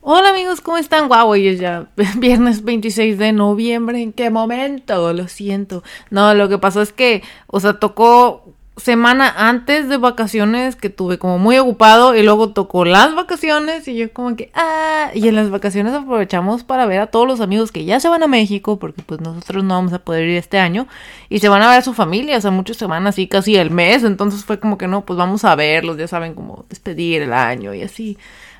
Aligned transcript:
Hola 0.00 0.30
amigos, 0.30 0.60
¿cómo 0.60 0.78
están? 0.78 1.08
Guau, 1.08 1.28
hoy 1.28 1.48
es 1.48 1.58
ya 1.58 1.88
viernes 2.18 2.62
26 2.62 3.18
de 3.18 3.32
noviembre. 3.32 4.00
¿En 4.00 4.12
qué 4.12 4.30
momento? 4.30 5.12
Lo 5.12 5.26
siento. 5.26 5.82
No, 6.10 6.34
lo 6.34 6.48
que 6.48 6.56
pasó 6.56 6.80
es 6.80 6.92
que, 6.92 7.22
o 7.48 7.58
sea, 7.58 7.74
tocó 7.80 8.44
semana 8.76 9.34
antes 9.36 9.88
de 9.88 9.96
vacaciones 9.96 10.76
que 10.76 10.88
tuve 10.88 11.18
como 11.18 11.38
muy 11.38 11.58
ocupado 11.58 12.14
y 12.14 12.22
luego 12.22 12.50
tocó 12.50 12.84
las 12.84 13.12
vacaciones 13.16 13.88
y 13.88 13.96
yo 13.96 14.12
como 14.12 14.36
que, 14.36 14.52
ah, 14.54 15.10
y 15.14 15.26
en 15.26 15.34
las 15.34 15.50
vacaciones 15.50 15.92
aprovechamos 15.92 16.62
para 16.62 16.86
ver 16.86 17.00
a 17.00 17.08
todos 17.08 17.26
los 17.26 17.40
amigos 17.40 17.72
que 17.72 17.84
ya 17.84 17.98
se 17.98 18.08
van 18.08 18.22
a 18.22 18.28
México 18.28 18.78
porque 18.78 19.02
pues 19.02 19.20
nosotros 19.20 19.64
no 19.64 19.74
vamos 19.74 19.92
a 19.92 19.98
poder 19.98 20.28
ir 20.28 20.36
este 20.36 20.60
año 20.60 20.86
y 21.28 21.40
se 21.40 21.48
van 21.48 21.62
a 21.62 21.68
ver 21.68 21.78
a 21.80 21.82
su 21.82 21.92
familia, 21.92 22.38
o 22.38 22.40
sea, 22.40 22.52
muchos 22.52 22.76
se 22.76 22.86
van 22.86 23.08
así 23.08 23.26
casi 23.26 23.56
el 23.56 23.72
mes, 23.72 24.04
entonces 24.04 24.44
fue 24.44 24.60
como 24.60 24.78
que 24.78 24.86
no, 24.86 25.04
pues 25.04 25.16
vamos 25.18 25.44
a 25.44 25.56
verlos, 25.56 25.98
ya 25.98 26.06
saben 26.06 26.34
cómo 26.34 26.64
despedir 26.68 27.22
el 27.22 27.32
año 27.32 27.74
y 27.74 27.82
así 27.82 28.16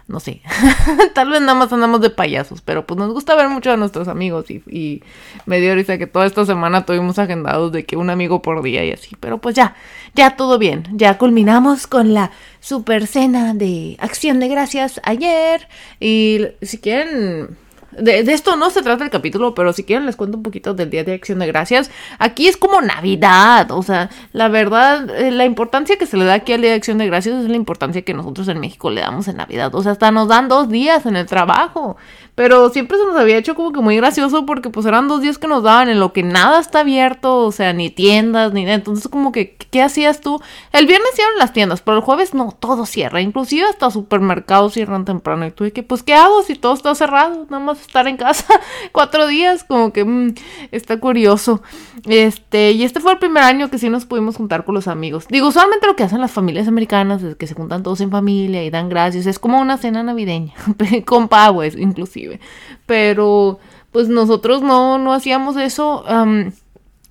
no 0.08 0.20
sé, 0.20 0.40
tal 1.14 1.28
vez 1.28 1.40
nada 1.42 1.54
más 1.54 1.70
andamos 1.70 2.00
de 2.00 2.08
payasos, 2.08 2.62
pero 2.62 2.86
pues 2.86 2.98
nos 2.98 3.12
gusta 3.12 3.36
ver 3.36 3.50
mucho 3.50 3.70
a 3.70 3.76
nuestros 3.76 4.08
amigos 4.08 4.50
y, 4.50 5.02
me 5.44 5.60
dio 5.60 5.74
risa 5.74 5.98
que 5.98 6.06
toda 6.06 6.26
esta 6.26 6.44
semana 6.46 6.86
tuvimos 6.86 7.18
agendados 7.18 7.72
de 7.72 7.84
que 7.84 7.96
un 7.96 8.08
amigo 8.10 8.40
por 8.40 8.62
día 8.62 8.84
y 8.84 8.92
así, 8.92 9.16
pero 9.20 9.38
pues 9.38 9.54
ya, 9.54 9.76
ya 10.14 10.36
todo 10.36 10.58
bien, 10.58 10.84
ya 10.92 11.18
culminamos 11.18 11.86
con 11.86 12.14
la 12.14 12.32
super 12.60 13.06
cena 13.06 13.52
de 13.54 13.96
acción 14.00 14.40
de 14.40 14.48
gracias 14.48 15.00
ayer. 15.04 15.68
Y 16.00 16.40
si 16.62 16.78
quieren 16.78 17.56
de, 17.92 18.20
esto 18.20 18.56
no 18.56 18.70
se 18.70 18.82
trata 18.82 19.04
el 19.04 19.10
capítulo, 19.10 19.54
pero 19.54 19.72
si 19.72 19.84
quieren 19.84 20.06
les 20.06 20.16
cuento 20.16 20.36
un 20.36 20.42
poquito 20.42 20.74
del 20.74 20.90
Día 20.90 21.04
de 21.04 21.14
Acción 21.14 21.38
de 21.38 21.46
Gracias. 21.46 21.90
Aquí 22.18 22.48
es 22.48 22.56
como 22.56 22.80
Navidad, 22.80 23.70
o 23.70 23.82
sea, 23.82 24.10
la 24.32 24.48
verdad, 24.48 25.08
eh, 25.10 25.30
la 25.30 25.44
importancia 25.44 25.96
que 25.96 26.06
se 26.06 26.16
le 26.16 26.24
da 26.24 26.34
aquí 26.34 26.52
al 26.52 26.60
Día 26.60 26.70
de 26.70 26.76
Acción 26.76 26.98
de 26.98 27.06
Gracias 27.06 27.44
es 27.44 27.48
la 27.48 27.56
importancia 27.56 28.02
que 28.02 28.14
nosotros 28.14 28.48
en 28.48 28.60
México 28.60 28.90
le 28.90 29.00
damos 29.00 29.28
en 29.28 29.36
Navidad. 29.36 29.74
O 29.74 29.82
sea, 29.82 29.92
hasta 29.92 30.10
nos 30.10 30.28
dan 30.28 30.48
dos 30.48 30.68
días 30.68 31.06
en 31.06 31.16
el 31.16 31.26
trabajo. 31.26 31.96
Pero 32.38 32.70
siempre 32.70 32.96
se 32.96 33.04
nos 33.04 33.16
había 33.16 33.36
hecho 33.36 33.56
como 33.56 33.72
que 33.72 33.80
muy 33.80 33.96
gracioso 33.96 34.46
porque 34.46 34.70
pues 34.70 34.86
eran 34.86 35.08
dos 35.08 35.20
días 35.20 35.38
que 35.38 35.48
nos 35.48 35.64
daban 35.64 35.88
en 35.88 35.98
lo 35.98 36.12
que 36.12 36.22
nada 36.22 36.60
está 36.60 36.80
abierto, 36.80 37.38
o 37.38 37.50
sea, 37.50 37.72
ni 37.72 37.90
tiendas, 37.90 38.52
ni 38.52 38.62
nada. 38.62 38.76
Entonces 38.76 39.08
como 39.08 39.32
que, 39.32 39.56
¿qué 39.56 39.82
hacías 39.82 40.20
tú? 40.20 40.40
El 40.72 40.86
viernes 40.86 41.10
cierran 41.14 41.36
las 41.38 41.52
tiendas, 41.52 41.80
pero 41.80 41.96
el 41.96 42.02
jueves 42.04 42.34
no, 42.34 42.52
todo 42.52 42.86
cierra. 42.86 43.20
Inclusive 43.20 43.66
hasta 43.66 43.90
supermercados 43.90 44.74
cierran 44.74 45.04
temprano. 45.04 45.46
Y 45.46 45.50
tú 45.50 45.64
de 45.64 45.72
que, 45.72 45.82
pues, 45.82 46.04
¿qué 46.04 46.14
hago 46.14 46.44
si 46.44 46.54
todo 46.54 46.74
está 46.74 46.94
cerrado? 46.94 47.44
Nada 47.50 47.58
más 47.58 47.77
estar 47.80 48.06
en 48.08 48.16
casa 48.16 48.46
cuatro 48.92 49.26
días, 49.26 49.64
como 49.64 49.92
que 49.92 50.04
mm, 50.04 50.34
está 50.72 50.98
curioso. 50.98 51.62
Este, 52.06 52.72
y 52.72 52.84
este 52.84 53.00
fue 53.00 53.12
el 53.12 53.18
primer 53.18 53.42
año 53.42 53.70
que 53.70 53.78
sí 53.78 53.88
nos 53.90 54.06
pudimos 54.06 54.36
juntar 54.36 54.64
con 54.64 54.74
los 54.74 54.88
amigos. 54.88 55.26
Digo, 55.28 55.48
usualmente 55.48 55.86
lo 55.86 55.96
que 55.96 56.04
hacen 56.04 56.20
las 56.20 56.32
familias 56.32 56.68
americanas 56.68 57.22
es 57.22 57.36
que 57.36 57.46
se 57.46 57.54
juntan 57.54 57.82
todos 57.82 58.00
en 58.00 58.10
familia 58.10 58.64
y 58.64 58.70
dan 58.70 58.88
gracias. 58.88 59.26
Es 59.26 59.38
como 59.38 59.60
una 59.60 59.78
cena 59.78 60.02
navideña, 60.02 60.54
con 61.04 61.28
pavos 61.28 61.76
inclusive. 61.76 62.40
Pero 62.86 63.58
pues 63.92 64.08
nosotros 64.08 64.62
no, 64.62 64.98
no 64.98 65.12
hacíamos 65.12 65.56
eso. 65.56 66.04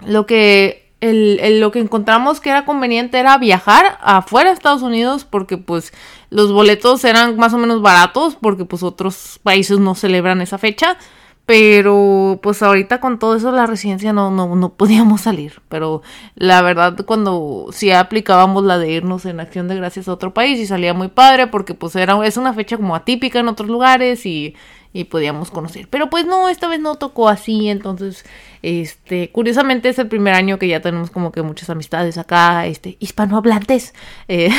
lo 0.06 0.26
que 0.26 0.87
lo 1.02 1.72
que 1.72 1.80
encontramos 1.80 2.40
que 2.40 2.50
era 2.50 2.66
conveniente 2.66 3.20
era 3.20 3.38
viajar 3.38 3.98
afuera 4.02 4.50
de 4.50 4.56
Estados 4.56 4.82
Unidos 4.82 5.26
porque 5.26 5.58
pues 5.58 5.94
los 6.30 6.52
boletos 6.52 7.04
eran 7.06 7.38
más 7.38 7.54
o 7.54 7.58
menos 7.58 7.82
baratos 7.82 8.36
porque 8.36 8.66
pues 8.66 8.84
otros 8.84 9.40
países 9.44 9.80
no 9.80 9.96
celebran 9.96 10.42
esa 10.42 10.58
fecha. 10.58 10.98
Pero 11.46 12.42
pues 12.44 12.62
ahorita 12.62 13.00
con 13.00 13.20
todo 13.20 13.38
eso 13.38 13.54
la 13.54 13.66
residencia 13.66 14.12
no, 14.12 14.32
no, 14.32 14.54
no 14.58 14.74
podíamos 14.74 15.22
salir. 15.22 15.62
Pero 15.70 16.02
la 16.36 16.62
verdad 16.62 16.98
cuando 17.06 17.68
sí 17.72 17.90
aplicábamos 17.92 18.66
la 18.66 18.78
de 18.78 18.92
irnos 18.92 19.26
en 19.26 19.40
acción 19.40 19.70
de 19.70 19.76
gracias 19.78 20.10
a 20.10 20.14
otro 20.14 20.34
país 20.34 20.60
y 20.60 20.66
salía 20.66 20.94
muy 20.94 21.08
padre 21.08 21.48
porque 21.48 21.74
pues 21.74 21.96
era, 21.96 22.26
es 22.26 22.36
una 22.36 22.54
fecha 22.54 22.76
como 22.76 22.96
atípica 22.96 23.40
en 23.40 23.48
otros 23.48 23.70
lugares 23.70 24.26
y 24.26 24.56
y 24.94 25.04
podíamos 25.04 25.52
conocer. 25.52 25.88
Pero 25.90 26.10
pues 26.10 26.26
no, 26.26 26.50
esta 26.50 26.68
vez 26.68 26.80
no 26.80 26.96
tocó 26.96 27.30
así, 27.30 27.70
entonces, 27.70 28.26
este, 28.62 29.30
curiosamente 29.32 29.90
es 29.90 30.00
el 30.00 30.08
primer 30.08 30.34
año 30.34 30.58
que 30.60 30.68
ya 30.68 30.82
tenemos 30.82 31.12
como 31.12 31.32
que 31.32 31.42
muchas 31.42 31.70
amistades 31.70 32.18
acá, 32.18 32.66
este, 32.66 32.98
hispanohablantes. 33.00 33.94
Eh, 34.30 34.50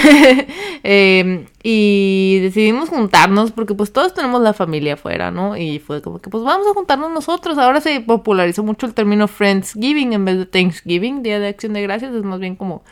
em, 0.83 1.47
y 1.63 2.39
decidimos 2.41 2.89
juntarnos 2.89 3.53
porque 3.53 3.75
pues 3.75 3.93
todos 3.93 4.15
tenemos 4.15 4.41
la 4.41 4.55
familia 4.55 4.95
afuera, 4.95 5.31
¿no? 5.31 5.57
Y 5.57 5.79
fue 5.79 6.01
como 6.01 6.21
que 6.21 6.31
pues 6.31 6.43
vamos 6.45 6.67
a 6.67 6.75
juntarnos 6.75 7.11
nosotros. 7.11 7.59
Ahora 7.59 7.81
se 7.81 8.01
popularizó 8.01 8.63
mucho 8.63 8.87
el 8.87 8.95
término 8.95 9.29
Friendsgiving 9.29 10.13
en 10.13 10.25
vez 10.25 10.39
de 10.39 10.47
Thanksgiving, 10.47 11.23
Día 11.23 11.39
de 11.39 11.49
Acción 11.49 11.75
de 11.75 11.83
Gracias, 11.83 12.15
es 12.15 12.23
más 12.23 12.41
bien 12.41 12.57
como, 12.57 12.83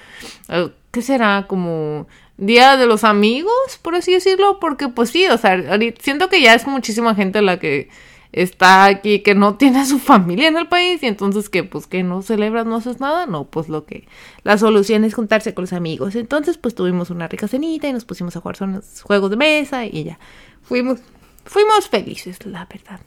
eh, 0.49 0.71
¿qué 0.91 1.03
será? 1.03 1.47
Como 1.49 2.07
Día 2.39 2.77
de 2.77 2.87
los 2.87 3.03
amigos, 3.05 3.79
por 3.81 3.95
así 3.95 4.13
decirlo, 4.13 4.59
porque 4.61 4.89
pues 4.89 5.09
sí, 5.09 5.27
o 5.27 5.39
sea, 5.39 5.59
siento 5.99 6.29
que 6.29 6.43
ya 6.43 6.53
es 6.55 6.67
muchísima 6.67 7.15
gente 7.15 7.41
la 7.41 7.59
que 7.59 7.89
está 8.33 8.85
aquí 8.85 9.21
que 9.21 9.35
no 9.35 9.57
tiene 9.57 9.81
a 9.81 9.87
su 9.87 9.99
familia 9.99 10.49
en 10.49 10.57
el 10.57 10.69
país 10.69 11.03
y 11.03 11.07
entonces 11.07 11.49
que 11.49 11.65
pues 11.65 11.87
que 11.87 12.03
no 12.03 12.23
celebras, 12.23 12.67
no 12.67 12.77
haces 12.77 13.01
nada, 13.01 13.27
no, 13.27 13.45
pues 13.45 13.69
lo 13.69 13.85
que 13.85 14.07
la 14.43 14.59
solución 14.59 15.05
es 15.05 15.15
juntarse 15.15 15.55
con 15.55 15.63
los 15.63 15.73
amigos. 15.73 16.15
Entonces 16.15 16.59
pues 16.59 16.75
tuvimos 16.75 17.11
una 17.11 17.29
rica 17.29 17.49
cenita 17.49 17.89
y 17.89 17.93
nos 17.93 18.05
pusimos 18.05 18.37
a 18.37 18.41
jugar 18.41 18.57
son 18.57 18.75
los 18.75 19.03
juegos 19.03 19.31
de 19.31 19.37
mesa 19.37 19.85
y 19.85 20.05
ya 20.05 20.19
fuimos 20.63 21.01
fuimos 21.45 21.89
felices, 21.89 22.45
la 22.45 22.67
verdad. 22.67 23.01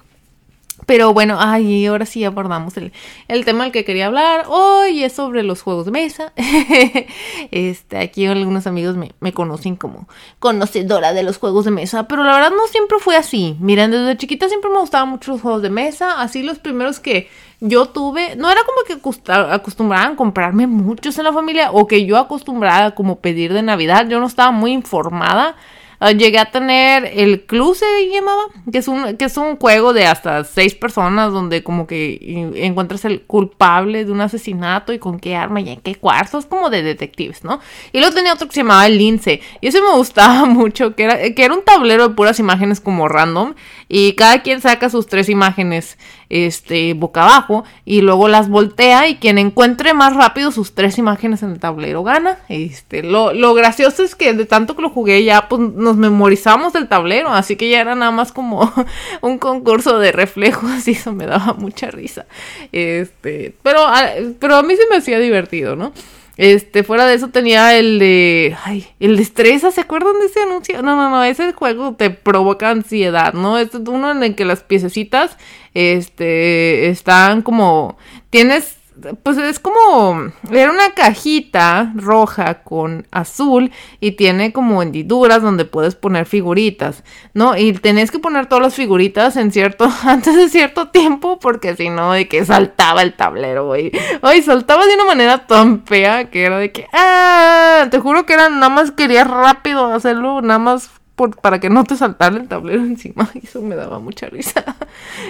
Pero 0.85 1.13
bueno, 1.13 1.37
ay, 1.39 1.85
ahora 1.85 2.05
sí 2.05 2.23
abordamos 2.23 2.77
el, 2.77 2.91
el 3.27 3.45
tema 3.45 3.63
del 3.63 3.73
que 3.73 3.85
quería 3.85 4.07
hablar. 4.07 4.45
Hoy 4.47 5.03
es 5.03 5.13
sobre 5.13 5.43
los 5.43 5.61
juegos 5.61 5.85
de 5.85 5.91
mesa. 5.91 6.33
este, 7.51 7.97
aquí 7.97 8.25
algunos 8.25 8.67
amigos 8.67 8.95
me, 8.95 9.11
me, 9.19 9.33
conocen 9.33 9.75
como 9.75 10.07
conocedora 10.39 11.13
de 11.13 11.23
los 11.23 11.37
juegos 11.37 11.65
de 11.65 11.71
mesa, 11.71 12.07
pero 12.07 12.23
la 12.23 12.33
verdad 12.33 12.51
no 12.51 12.67
siempre 12.67 12.97
fue 12.99 13.15
así. 13.15 13.57
Miren, 13.59 13.91
desde 13.91 14.17
chiquita 14.17 14.47
siempre 14.47 14.69
me 14.69 14.79
gustaban 14.79 15.09
mucho 15.09 15.31
los 15.31 15.41
juegos 15.41 15.61
de 15.61 15.69
mesa. 15.69 16.21
Así 16.21 16.43
los 16.43 16.59
primeros 16.59 16.99
que 16.99 17.29
yo 17.59 17.87
tuve, 17.87 18.35
no 18.35 18.49
era 18.49 18.61
como 18.63 18.83
que 18.87 19.33
acostumbraban 19.51 20.15
comprarme 20.15 20.65
muchos 20.65 21.17
en 21.17 21.25
la 21.25 21.33
familia 21.33 21.71
o 21.71 21.87
que 21.87 22.05
yo 22.05 22.17
acostumbraba 22.17 22.91
como 22.91 23.19
pedir 23.19 23.53
de 23.53 23.61
Navidad. 23.61 24.07
Yo 24.07 24.19
no 24.19 24.27
estaba 24.27 24.51
muy 24.51 24.71
informada 24.71 25.55
Ah, 26.01 26.13
llegué 26.13 26.39
a 26.39 26.49
tener 26.49 27.11
el 27.13 27.45
club 27.45 27.75
se 27.75 27.85
llamaba, 28.09 28.43
que 28.71 28.77
es 28.77 28.87
un 28.87 29.17
que 29.17 29.25
es 29.25 29.35
un 29.35 29.57
juego 29.57 29.91
de 29.91 30.05
hasta 30.05 30.45
seis 30.45 30.73
personas 30.73 31.33
donde 31.33 31.61
como 31.61 31.87
que 31.87 32.53
encuentras 32.55 33.03
el 33.03 33.23
culpable 33.23 34.05
de 34.05 34.11
un 34.13 34.21
asesinato 34.21 34.93
y 34.93 34.99
con 34.99 35.19
qué 35.19 35.35
arma 35.35 35.59
y 35.59 35.69
en 35.69 35.81
qué 35.81 35.95
cuarto, 35.95 36.37
es 36.37 36.45
como 36.45 36.69
de 36.69 36.83
detectives, 36.83 37.43
¿no? 37.43 37.59
Y 37.91 37.99
luego 37.99 38.15
tenía 38.15 38.33
otro 38.33 38.47
que 38.47 38.53
se 38.53 38.61
llamaba 38.61 38.87
el 38.87 38.97
lince 38.97 39.41
y 39.59 39.67
ese 39.67 39.81
me 39.81 39.91
gustaba 39.91 40.45
mucho, 40.45 40.95
que 40.95 41.03
era 41.03 41.33
que 41.33 41.43
era 41.43 41.53
un 41.53 41.65
tablero 41.65 42.07
de 42.07 42.15
puras 42.15 42.39
imágenes 42.39 42.79
como 42.79 43.09
random 43.09 43.55
y 43.89 44.13
cada 44.13 44.41
quien 44.41 44.61
saca 44.61 44.89
sus 44.89 45.05
tres 45.05 45.27
imágenes 45.27 45.97
este 46.29 46.93
boca 46.93 47.23
abajo 47.23 47.63
y 47.85 48.01
luego 48.01 48.27
las 48.27 48.49
voltea 48.49 49.07
y 49.07 49.15
quien 49.15 49.37
encuentre 49.37 49.93
más 49.93 50.15
rápido 50.15 50.51
sus 50.51 50.73
tres 50.73 50.97
imágenes 50.97 51.43
en 51.43 51.51
el 51.51 51.59
tablero 51.59 52.03
gana. 52.03 52.37
Este, 52.47 53.03
lo, 53.03 53.33
lo 53.33 53.53
gracioso 53.53 54.03
es 54.03 54.15
que 54.15 54.33
de 54.33 54.45
tanto 54.45 54.75
que 54.75 54.81
lo 54.81 54.89
jugué 54.89 55.23
ya 55.23 55.49
pues 55.49 55.61
nos 55.61 55.97
memorizamos 55.97 56.73
del 56.73 56.87
tablero, 56.87 57.29
así 57.29 57.55
que 57.55 57.69
ya 57.69 57.81
era 57.81 57.95
nada 57.95 58.11
más 58.11 58.31
como 58.31 58.71
un 59.21 59.39
concurso 59.39 59.99
de 59.99 60.11
reflejos 60.11 60.87
y 60.87 60.91
eso 60.91 61.13
me 61.13 61.25
daba 61.25 61.53
mucha 61.53 61.91
risa. 61.91 62.25
Este, 62.71 63.55
pero, 63.63 63.79
ah, 63.85 64.07
pero 64.39 64.55
a 64.55 64.63
mí 64.63 64.75
se 64.75 64.87
me 64.89 64.97
hacía 64.97 65.19
divertido, 65.19 65.75
¿no? 65.75 65.91
Este, 66.39 66.85
fuera 66.85 67.05
de 67.05 67.15
eso 67.15 67.27
tenía 67.27 67.77
el 67.77 67.99
de. 67.99 68.55
Ay, 68.63 68.87
el 69.01 69.17
de 69.17 69.23
estresa, 69.23 69.71
¿se 69.71 69.81
acuerdan 69.81 70.17
de 70.21 70.27
ese 70.27 70.39
anuncio? 70.41 70.81
No, 70.81 70.95
no, 70.95 71.09
no, 71.09 71.21
ese 71.25 71.51
juego 71.51 71.95
te 71.95 72.11
provoca 72.11 72.69
ansiedad, 72.69 73.33
¿no? 73.33 73.57
Este 73.57 73.75
es 73.75 73.83
uno 73.85 74.09
en 74.09 74.23
el 74.23 74.35
que 74.35 74.45
las 74.45 74.63
piececitas, 74.63 75.37
este, 75.73 76.87
están 76.87 77.41
como. 77.41 77.97
Tienes 78.29 78.78
pues 79.23 79.37
es 79.37 79.59
como, 79.59 80.31
era 80.51 80.71
una 80.71 80.91
cajita 80.93 81.91
roja 81.95 82.63
con 82.63 83.07
azul 83.11 83.71
y 83.99 84.11
tiene 84.11 84.51
como 84.53 84.81
hendiduras 84.81 85.41
donde 85.41 85.65
puedes 85.65 85.95
poner 85.95 86.25
figuritas, 86.25 87.03
¿no? 87.33 87.57
Y 87.57 87.73
tenés 87.73 88.11
que 88.11 88.19
poner 88.19 88.47
todas 88.47 88.63
las 88.63 88.75
figuritas 88.75 89.37
en 89.37 89.51
cierto, 89.51 89.89
antes 90.03 90.35
de 90.35 90.49
cierto 90.49 90.89
tiempo 90.89 91.39
porque 91.39 91.75
si 91.75 91.89
no, 91.89 92.13
de 92.13 92.27
que 92.27 92.45
saltaba 92.45 93.01
el 93.01 93.13
tablero, 93.13 93.67
güey. 93.67 93.91
Ay, 94.21 94.41
saltaba 94.41 94.85
de 94.85 94.95
una 94.95 95.05
manera 95.05 95.47
tan 95.47 95.85
fea 95.85 96.29
que 96.29 96.43
era 96.43 96.57
de 96.57 96.71
que, 96.71 96.87
ah, 96.93 97.87
te 97.89 97.99
juro 97.99 98.25
que 98.25 98.33
era, 98.33 98.49
nada 98.49 98.69
más 98.69 98.91
quería 98.91 99.23
rápido 99.23 99.93
hacerlo, 99.93 100.41
nada 100.41 100.59
más 100.59 100.98
para 101.27 101.59
que 101.59 101.69
no 101.69 101.83
te 101.83 101.95
saltara 101.95 102.37
el 102.37 102.47
tablero 102.47 102.81
encima. 102.85 103.29
Eso 103.41 103.61
me 103.61 103.75
daba 103.75 103.99
mucha 103.99 104.27
risa. 104.27 104.63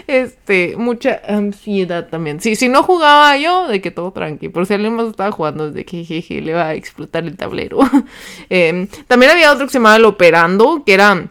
Este, 0.07 0.75
mucha 0.77 1.21
ansiedad 1.27 2.07
también. 2.09 2.39
Sí, 2.39 2.56
si 2.56 2.69
no 2.69 2.83
jugaba 2.83 3.38
yo, 3.38 3.68
de 3.68 3.81
que 3.81 3.91
todo 3.91 4.12
tranqui. 4.12 4.50
Por 4.50 4.65
si 4.65 4.74
alguien 4.74 4.95
más 4.95 5.07
estaba 5.07 5.31
jugando, 5.31 5.71
de 5.71 5.86
que 5.86 6.03
jeje, 6.03 6.41
le 6.41 6.53
va 6.53 6.68
a 6.68 6.74
explotar 6.74 7.24
el 7.24 7.36
tablero. 7.36 7.80
Em, 8.50 8.88
también 9.07 9.31
había 9.31 9.51
otro 9.51 9.65
que 9.65 9.71
se 9.71 9.77
llamaba 9.77 9.97
El 9.97 10.06
Operando, 10.06 10.83
que 10.86 10.94
era 10.94 11.30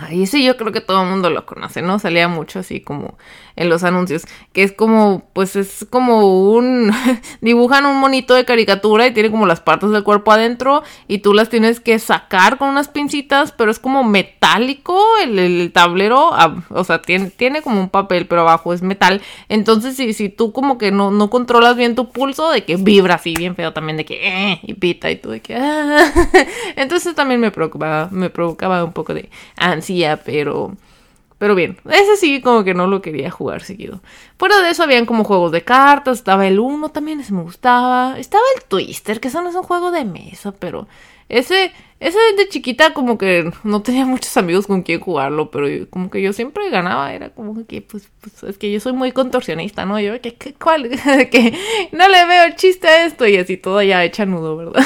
Ay, 0.00 0.22
ese 0.22 0.42
yo 0.42 0.56
creo 0.56 0.72
que 0.72 0.80
todo 0.80 1.02
el 1.02 1.08
mundo 1.08 1.28
lo 1.28 1.44
conoce, 1.44 1.82
¿no? 1.82 1.98
Salía 1.98 2.26
mucho 2.26 2.58
así 2.58 2.80
como 2.80 3.16
en 3.54 3.68
los 3.68 3.84
anuncios, 3.84 4.24
que 4.52 4.62
es 4.64 4.72
como, 4.72 5.28
pues 5.32 5.54
es 5.56 5.86
como 5.88 6.50
un, 6.52 6.90
dibujan 7.40 7.86
un 7.86 8.00
monito 8.00 8.34
de 8.34 8.44
caricatura 8.44 9.06
y 9.06 9.12
tiene 9.12 9.30
como 9.30 9.46
las 9.46 9.60
partes 9.60 9.90
del 9.90 10.02
cuerpo 10.02 10.32
adentro 10.32 10.82
y 11.06 11.18
tú 11.18 11.34
las 11.34 11.50
tienes 11.50 11.80
que 11.80 11.98
sacar 11.98 12.58
con 12.58 12.70
unas 12.70 12.88
pincitas, 12.88 13.52
pero 13.52 13.70
es 13.70 13.78
como 13.78 14.02
metálico 14.02 15.00
el, 15.22 15.70
tablero, 15.72 16.30
o 16.70 16.84
sea, 16.84 17.00
tiene, 17.02 17.30
tiene 17.30 17.62
como 17.62 17.80
un 17.80 17.88
papel, 17.90 18.26
pero 18.26 18.40
abajo 18.40 18.72
es 18.72 18.82
metal. 18.82 19.20
Entonces, 19.48 19.96
si, 19.96 20.12
si 20.14 20.28
tú 20.30 20.52
como 20.52 20.78
que 20.78 20.90
no, 20.90 21.10
no 21.10 21.30
controlas 21.30 21.76
bien 21.76 21.94
tu 21.94 22.10
pulso, 22.10 22.50
de 22.50 22.64
que 22.64 22.76
vibra 22.76 23.16
así 23.16 23.34
bien 23.36 23.54
feo 23.54 23.72
también, 23.72 23.98
de 23.98 24.04
que, 24.04 24.26
eh, 24.26 24.60
y 24.62 24.74
pita 24.74 25.10
y 25.10 25.16
tú 25.16 25.30
de 25.30 25.40
que, 25.40 25.54
ah. 25.54 26.12
Entonces 26.76 27.14
también 27.14 27.40
me 27.40 27.50
preocupaba, 27.50 28.08
me 28.10 28.30
provocaba 28.30 28.82
un 28.82 28.92
poco 28.92 29.14
de 29.14 29.28
pero... 30.24 30.76
Pero 31.36 31.56
bien, 31.56 31.76
ese 31.90 32.16
sí 32.16 32.40
como 32.40 32.64
que 32.64 32.74
no 32.74 32.86
lo 32.86 33.02
quería 33.02 33.30
jugar 33.30 33.62
seguido. 33.62 34.00
Fuera 34.38 34.62
de 34.62 34.70
eso 34.70 34.84
habían 34.84 35.04
como 35.04 35.24
juegos 35.24 35.52
de 35.52 35.62
cartas, 35.62 36.18
estaba 36.18 36.46
el 36.46 36.60
Uno 36.60 36.90
también, 36.90 37.22
me 37.30 37.42
gustaba. 37.42 38.18
Estaba 38.18 38.44
el 38.56 38.64
Twister, 38.64 39.20
que 39.20 39.28
eso 39.28 39.42
no 39.42 39.50
es 39.50 39.54
un 39.54 39.64
juego 39.64 39.90
de 39.90 40.04
mesa, 40.04 40.52
pero 40.52 40.86
ese, 41.28 41.72
ese 42.00 42.18
de 42.36 42.48
chiquita 42.48 42.92
como 42.92 43.18
que 43.18 43.50
no 43.64 43.82
tenía 43.82 44.04
muchos 44.04 44.36
amigos 44.36 44.66
con 44.66 44.82
quien 44.82 45.00
jugarlo, 45.00 45.50
pero 45.50 45.66
como 45.90 46.10
que 46.10 46.22
yo 46.22 46.32
siempre 46.32 46.70
ganaba, 46.70 47.12
era 47.12 47.30
como 47.30 47.66
que 47.66 47.82
pues, 47.82 48.08
pues 48.20 48.42
es 48.44 48.58
que 48.58 48.70
yo 48.70 48.78
soy 48.80 48.92
muy 48.92 49.12
contorsionista, 49.12 49.84
¿no? 49.84 49.98
Yo 50.00 50.20
que, 50.20 50.34
que 50.34 50.54
cuál, 50.54 50.88
que 51.30 51.58
no 51.92 52.08
le 52.08 52.26
veo 52.26 52.44
el 52.44 52.56
chiste 52.56 52.88
a 52.88 53.06
esto 53.06 53.26
y 53.26 53.36
así 53.36 53.56
todo 53.56 53.82
ya 53.82 54.04
hecha 54.04 54.26
nudo, 54.26 54.56
¿verdad? 54.56 54.84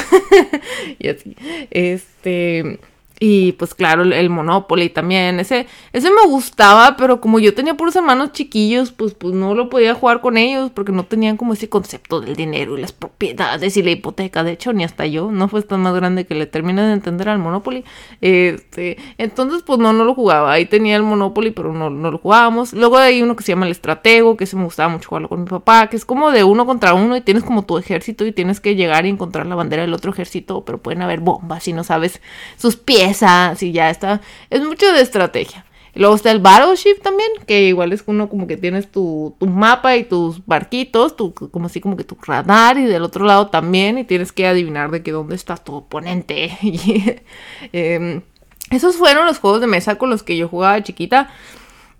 y 0.99 1.07
así, 1.09 1.35
este... 1.71 2.79
Y 3.21 3.51
pues 3.53 3.75
claro, 3.75 4.03
el 4.03 4.29
Monopoly 4.29 4.89
también. 4.89 5.41
Ese, 5.41 5.67
ese 5.91 6.09
me 6.09 6.25
gustaba, 6.25 6.95
pero 6.95 7.19
como 7.19 7.39
yo 7.39 7.53
tenía 7.53 7.75
puros 7.75 7.95
hermanos 7.97 8.31
chiquillos, 8.31 8.93
pues, 8.93 9.13
pues 9.13 9.33
no 9.33 9.55
lo 9.55 9.69
podía 9.69 9.93
jugar 9.93 10.21
con 10.21 10.37
ellos 10.37 10.71
porque 10.73 10.93
no 10.93 11.03
tenían 11.03 11.35
como 11.35 11.51
ese 11.51 11.67
concepto 11.67 12.21
del 12.21 12.37
dinero 12.37 12.77
y 12.77 12.81
las 12.81 12.93
propiedades 12.93 13.75
y 13.75 13.83
la 13.83 13.91
hipoteca. 13.91 14.45
De 14.45 14.53
hecho, 14.53 14.71
ni 14.71 14.85
hasta 14.85 15.05
yo, 15.05 15.31
no 15.31 15.49
fue 15.49 15.61
tan 15.63 15.81
más 15.81 15.93
grande 15.95 16.25
que 16.25 16.33
le 16.33 16.45
terminé 16.45 16.81
de 16.81 16.93
entender 16.93 17.27
al 17.27 17.39
Monopoly. 17.39 17.83
Este, 18.21 18.97
entonces, 19.17 19.63
pues 19.63 19.79
no, 19.79 19.91
no 19.91 20.05
lo 20.05 20.15
jugaba. 20.15 20.53
Ahí 20.53 20.65
tenía 20.65 20.95
el 20.95 21.03
Monopoly, 21.03 21.51
pero 21.51 21.73
no, 21.73 21.89
no 21.89 22.11
lo 22.11 22.19
jugábamos. 22.19 22.71
Luego 22.71 22.97
hay 22.97 23.21
uno 23.21 23.35
que 23.35 23.43
se 23.43 23.51
llama 23.51 23.65
el 23.65 23.73
Estratego, 23.73 24.37
que 24.37 24.45
se 24.45 24.55
me 24.55 24.63
gustaba 24.63 24.87
mucho 24.87 25.09
jugarlo 25.09 25.27
con 25.27 25.41
mi 25.41 25.49
papá, 25.49 25.87
que 25.87 25.97
es 25.97 26.05
como 26.05 26.31
de 26.31 26.45
uno 26.45 26.65
contra 26.65 26.93
uno 26.93 27.17
y 27.17 27.21
tienes 27.21 27.43
como 27.43 27.65
tu 27.65 27.77
ejército 27.77 28.25
y 28.25 28.31
tienes 28.31 28.61
que 28.61 28.75
llegar 28.75 29.05
y 29.05 29.09
encontrar 29.09 29.45
la 29.45 29.55
bandera 29.55 29.81
del 29.81 29.93
otro 29.93 30.11
ejército, 30.11 30.63
pero 30.63 30.77
pueden 30.77 31.01
haber 31.01 31.19
bombas 31.19 31.67
y 31.67 31.73
no 31.73 31.83
sabes 31.83 32.21
sus 32.55 32.77
pies 32.77 33.08
ya 33.71 33.89
está. 33.89 34.21
Es 34.49 34.61
mucho 34.61 34.91
de 34.91 35.01
estrategia. 35.01 35.65
Luego 35.95 36.15
está 36.15 36.31
el 36.31 36.39
Battleship 36.39 37.01
también, 37.01 37.29
que 37.47 37.63
igual 37.63 37.91
es 37.91 38.03
uno 38.05 38.29
como 38.29 38.47
que 38.47 38.57
tienes 38.57 38.89
tu, 38.91 39.35
mapa 39.39 39.97
y 39.97 40.03
tus 40.03 40.45
barquitos, 40.45 41.15
tu, 41.15 41.33
como 41.33 41.65
así 41.65 41.81
como 41.81 41.97
que 41.97 42.03
tu 42.03 42.15
radar 42.21 42.77
y 42.77 42.85
del 42.85 43.03
otro 43.03 43.25
lado 43.25 43.47
también 43.47 43.97
y 43.97 44.03
tienes 44.03 44.31
que 44.31 44.47
adivinar 44.47 44.91
de 44.91 45.01
que 45.01 45.11
dónde 45.11 45.35
está 45.35 45.57
tu 45.57 45.75
oponente. 45.75 46.57
Em, 47.73 48.21
esos 48.71 48.95
fueron 48.95 49.25
los 49.25 49.39
juegos 49.39 49.61
de 49.61 49.67
mesa 49.67 49.95
con 49.95 50.09
los 50.09 50.23
que 50.23 50.37
yo 50.37 50.47
jugaba 50.47 50.81
chiquita. 50.83 51.29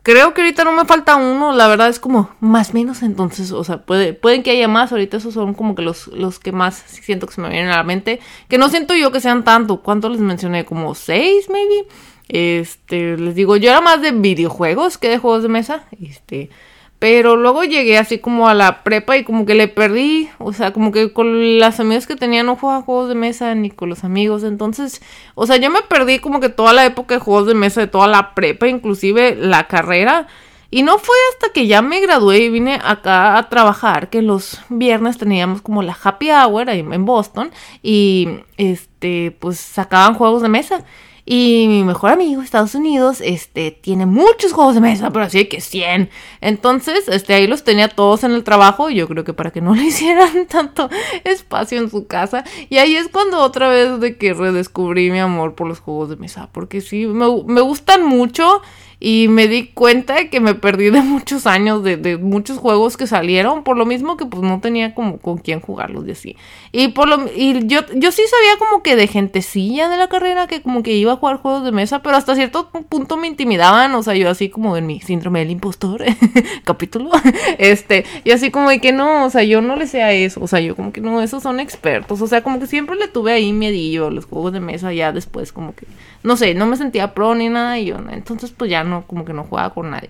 Creo 0.09 0.33
que 0.33 0.41
ahorita 0.41 0.63
no 0.63 0.71
me 0.71 0.85
falta 0.85 1.17
uno, 1.17 1.51
la 1.51 1.67
verdad 1.67 1.88
es 1.88 2.00
como 2.00 2.31
más 2.39 2.73
menos 2.73 3.03
entonces, 3.03 3.51
o 3.51 3.63
sea, 3.63 3.83
puede, 3.83 4.13
pueden 4.13 4.41
que 4.41 4.50
haya 4.50 4.67
más, 4.67 4.91
ahorita 4.91 5.17
esos 5.17 5.35
son 5.35 5.53
como 5.53 5.75
que 5.75 5.83
los, 5.83 6.07
los 6.07 6.39
que 6.39 6.51
más 6.51 6.77
siento 6.88 7.27
que 7.27 7.33
se 7.35 7.41
me 7.41 7.50
vienen 7.50 7.69
a 7.69 7.77
la 7.77 7.83
mente, 7.83 8.19
que 8.47 8.57
no 8.57 8.69
siento 8.69 8.95
yo 8.95 9.11
que 9.11 9.21
sean 9.21 9.44
tanto, 9.44 9.83
¿cuánto 9.83 10.09
les 10.09 10.19
mencioné? 10.19 10.65
Como 10.65 10.95
seis, 10.95 11.47
maybe. 11.47 11.88
Este, 12.27 13.17
les 13.17 13.35
digo, 13.35 13.56
yo 13.56 13.69
era 13.69 13.81
más 13.81 14.01
de 14.01 14.11
videojuegos 14.11 14.97
que 14.97 15.09
de 15.09 15.19
juegos 15.19 15.44
de 15.44 15.50
mesa, 15.50 15.83
este, 16.01 16.50
pero 16.99 17.37
luego 17.37 17.63
llegué 17.63 17.97
así 17.97 18.19
como 18.19 18.49
a 18.49 18.53
la 18.53 18.83
prepa 18.83 19.17
y 19.17 19.23
como 19.23 19.45
que 19.45 19.55
le 19.55 19.69
perdí, 19.69 20.29
o 20.37 20.51
sea, 20.51 20.73
como 20.73 20.91
que 20.91 21.13
con 21.13 21.57
las 21.57 21.79
amigas 21.79 22.05
que 22.05 22.17
tenía 22.17 22.43
no 22.43 22.57
jugaba 22.57 22.81
juegos 22.81 23.07
de 23.07 23.15
mesa 23.15 23.55
ni 23.55 23.71
con 23.71 23.89
los 23.89 24.03
amigos, 24.03 24.43
entonces, 24.43 25.01
o 25.33 25.47
sea, 25.47 25.55
yo 25.55 25.69
me 25.69 25.81
perdí 25.81 26.19
como 26.19 26.41
que 26.41 26.49
toda 26.49 26.73
la 26.73 26.85
época 26.85 27.15
de 27.15 27.21
juegos 27.21 27.47
de 27.47 27.55
mesa, 27.55 27.79
de 27.79 27.87
toda 27.87 28.07
la 28.07 28.35
prepa, 28.35 28.67
inclusive 28.67 29.35
la 29.35 29.67
carrera. 29.67 30.27
Y 30.71 30.83
no 30.83 30.99
fue 30.99 31.15
hasta 31.33 31.51
que 31.51 31.65
ya 31.65 31.81
me 31.81 31.99
gradué 31.99 32.39
y 32.41 32.49
vine 32.49 32.79
acá 32.83 33.37
a 33.37 33.49
trabajar 33.49 34.09
que 34.09 34.21
los 34.21 34.59
viernes 34.69 35.17
teníamos 35.17 35.63
como 35.63 35.81
la 35.81 35.97
happy 35.99 36.29
hour 36.29 36.69
ahí 36.69 36.81
en 36.81 37.05
Boston 37.05 37.49
y 37.81 38.27
este 38.57 39.35
pues 39.39 39.57
sacaban 39.59 40.13
juegos 40.13 40.43
de 40.43 40.49
mesa. 40.49 40.83
Y 41.31 41.67
mi 41.67 41.83
mejor 41.83 42.09
amigo, 42.09 42.41
Estados 42.41 42.73
Unidos, 42.73 43.21
este, 43.23 43.69
tiene 43.69 44.07
muchos 44.07 44.51
juegos 44.51 44.73
de 44.73 44.81
mesa, 44.81 45.11
pero 45.11 45.25
así 45.25 45.45
que 45.45 45.61
100. 45.61 46.09
Entonces, 46.41 47.07
este, 47.07 47.35
ahí 47.35 47.45
los 47.45 47.63
tenía 47.63 47.87
todos 47.87 48.23
en 48.23 48.31
el 48.31 48.43
trabajo. 48.43 48.89
Yo 48.89 49.07
creo 49.07 49.23
que 49.23 49.33
para 49.33 49.51
que 49.51 49.61
no 49.61 49.75
le 49.75 49.83
hicieran 49.83 50.47
tanto 50.47 50.89
espacio 51.23 51.77
en 51.77 51.91
su 51.91 52.07
casa. 52.07 52.45
Y 52.71 52.79
ahí 52.79 52.95
es 52.95 53.09
cuando 53.09 53.43
otra 53.43 53.69
vez 53.69 53.99
de 53.99 54.17
que 54.17 54.33
redescubrí 54.33 55.11
mi 55.11 55.19
amor 55.19 55.53
por 55.53 55.67
los 55.67 55.81
juegos 55.81 56.09
de 56.09 56.15
mesa. 56.15 56.49
Porque 56.51 56.81
sí, 56.81 57.05
me, 57.05 57.27
me 57.45 57.61
gustan 57.61 58.03
mucho. 58.07 58.63
Y 59.01 59.29
me 59.29 59.47
di 59.47 59.67
cuenta 59.67 60.15
de 60.15 60.29
que 60.29 60.41
me 60.41 60.55
perdí 60.55 60.89
de 60.89 61.01
muchos 61.01 61.47
años, 61.47 61.83
de, 61.83 61.95
de, 61.95 62.17
muchos 62.17 62.57
juegos 62.57 62.97
que 62.97 63.07
salieron, 63.07 63.63
por 63.63 63.77
lo 63.77 63.85
mismo 63.85 64.17
que 64.17 64.25
pues 64.25 64.43
no 64.43 64.59
tenía 64.59 64.93
como 64.93 65.19
con 65.19 65.37
quién 65.37 65.61
jugarlos 65.61 66.05
y 66.05 66.11
así. 66.11 66.35
Y 66.73 66.89
por 66.89 67.07
lo 67.07 67.25
y 67.33 67.65
yo, 67.65 67.79
yo 67.95 68.11
sí 68.11 68.21
sabía 68.27 68.57
como 68.59 68.83
que 68.83 68.97
de 68.97 69.07
gentecilla 69.07 69.87
de 69.87 69.95
la 69.95 70.09
carrera 70.09 70.47
que 70.47 70.61
como 70.61 70.83
que 70.83 70.93
iba 70.93 71.13
a 71.13 71.15
jugar 71.15 71.37
juegos 71.37 71.63
de 71.63 71.71
mesa, 71.71 72.01
pero 72.01 72.17
hasta 72.17 72.35
cierto 72.35 72.69
punto 72.69 73.15
me 73.15 73.27
intimidaban, 73.27 73.95
o 73.95 74.03
sea, 74.03 74.15
yo 74.15 74.29
así 74.29 74.49
como 74.49 74.75
en 74.75 74.85
mi 74.85 74.99
síndrome 74.99 75.39
del 75.39 75.51
impostor 75.51 76.03
capítulo, 76.65 77.11
este, 77.57 78.05
y 78.25 78.31
así 78.31 78.51
como 78.51 78.69
de 78.69 78.81
que 78.81 78.91
no, 78.91 79.25
o 79.25 79.29
sea, 79.29 79.43
yo 79.43 79.61
no 79.61 79.77
le 79.77 79.87
sé 79.87 80.03
a 80.03 80.11
eso, 80.11 80.41
o 80.43 80.47
sea, 80.47 80.59
yo 80.59 80.75
como 80.75 80.91
que 80.91 80.99
no, 81.01 81.21
esos 81.21 81.41
son 81.43 81.59
expertos, 81.59 82.21
o 82.21 82.27
sea, 82.27 82.43
como 82.43 82.59
que 82.59 82.67
siempre 82.67 82.97
le 82.97 83.07
tuve 83.07 83.31
ahí 83.31 83.53
miedillo 83.53 84.09
los 84.09 84.25
juegos 84.25 84.51
de 84.51 84.59
mesa, 84.59 84.91
ya 84.91 85.11
después 85.11 85.53
como 85.53 85.73
que, 85.73 85.87
no 86.23 86.35
sé, 86.35 86.53
no 86.53 86.65
me 86.65 86.75
sentía 86.75 87.13
pro 87.13 87.33
ni 87.35 87.47
nada, 87.49 87.79
y 87.79 87.85
yo, 87.85 87.97
entonces 88.11 88.51
pues 88.51 88.69
ya 88.69 88.83
no, 88.89 89.06
como 89.07 89.25
que 89.25 89.33
no 89.33 89.44
jugaba 89.44 89.74
con 89.74 89.89
nadie. 89.89 90.09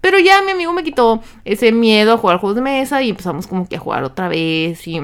Pero 0.00 0.18
ya 0.18 0.42
mi 0.42 0.52
amigo 0.52 0.72
me 0.72 0.84
quitó 0.84 1.22
ese 1.44 1.72
miedo 1.72 2.14
a 2.14 2.18
jugar 2.18 2.38
juegos 2.38 2.56
de 2.56 2.62
mesa 2.62 3.02
y 3.02 3.10
empezamos 3.10 3.46
como 3.46 3.68
que 3.68 3.76
a 3.76 3.80
jugar 3.80 4.04
otra 4.04 4.28
vez 4.28 4.86
y 4.86 5.00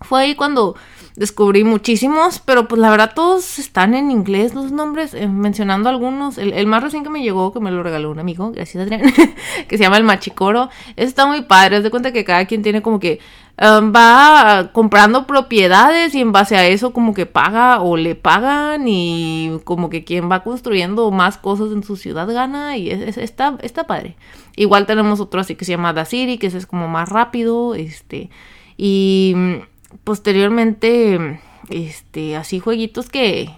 fue 0.00 0.22
ahí 0.22 0.34
cuando 0.34 0.76
descubrí 1.16 1.64
muchísimos, 1.64 2.40
pero 2.40 2.66
pues 2.66 2.80
la 2.80 2.90
verdad 2.90 3.12
todos 3.14 3.58
están 3.58 3.94
en 3.94 4.10
inglés 4.10 4.54
los 4.54 4.72
nombres, 4.72 5.14
eh, 5.14 5.28
mencionando 5.28 5.88
algunos. 5.88 6.38
El, 6.38 6.66
más 6.66 6.82
recién 6.82 7.04
que 7.04 7.10
me 7.10 7.22
llegó, 7.22 7.52
que 7.52 7.60
me 7.60 7.70
lo 7.70 7.82
regaló 7.82 8.10
un 8.10 8.18
amigo, 8.18 8.50
gracias 8.50 8.82
Adrián, 8.82 9.02
que 9.68 9.78
se 9.78 9.84
llama 9.84 9.96
el 9.96 10.04
Machicoro. 10.04 10.68
está 10.96 11.26
muy 11.26 11.42
padre, 11.42 11.78
es 11.78 11.82
de 11.84 11.90
cuenta 11.90 12.12
que 12.12 12.24
cada 12.24 12.44
quien 12.46 12.62
tiene 12.62 12.82
como 12.82 12.98
que 12.98 13.20
um, 13.60 13.92
va 13.94 14.70
comprando 14.72 15.26
propiedades 15.26 16.14
y 16.14 16.20
en 16.20 16.32
base 16.32 16.56
a 16.56 16.66
eso 16.66 16.92
como 16.92 17.14
que 17.14 17.26
paga 17.26 17.80
o 17.80 17.96
le 17.96 18.14
pagan 18.14 18.86
y 18.88 19.58
como 19.64 19.90
que 19.90 20.04
quien 20.04 20.30
va 20.30 20.42
construyendo 20.42 21.10
más 21.10 21.38
cosas 21.38 21.72
en 21.72 21.82
su 21.82 21.96
ciudad 21.96 22.26
gana 22.32 22.76
y 22.76 22.90
está, 22.90 23.56
está 23.62 23.84
padre. 23.84 24.16
Igual 24.56 24.86
tenemos 24.86 25.20
otro 25.20 25.40
así 25.40 25.54
que 25.54 25.64
se 25.64 25.72
llama 25.72 25.92
Da 25.92 26.04
City, 26.04 26.38
que 26.38 26.48
ese 26.48 26.58
es 26.58 26.66
como 26.66 26.88
más 26.88 27.08
rápido, 27.08 27.74
este, 27.74 28.30
y 28.76 29.34
posteriormente, 30.04 31.40
este, 31.70 32.36
así 32.36 32.60
jueguitos 32.60 33.08
que 33.08 33.50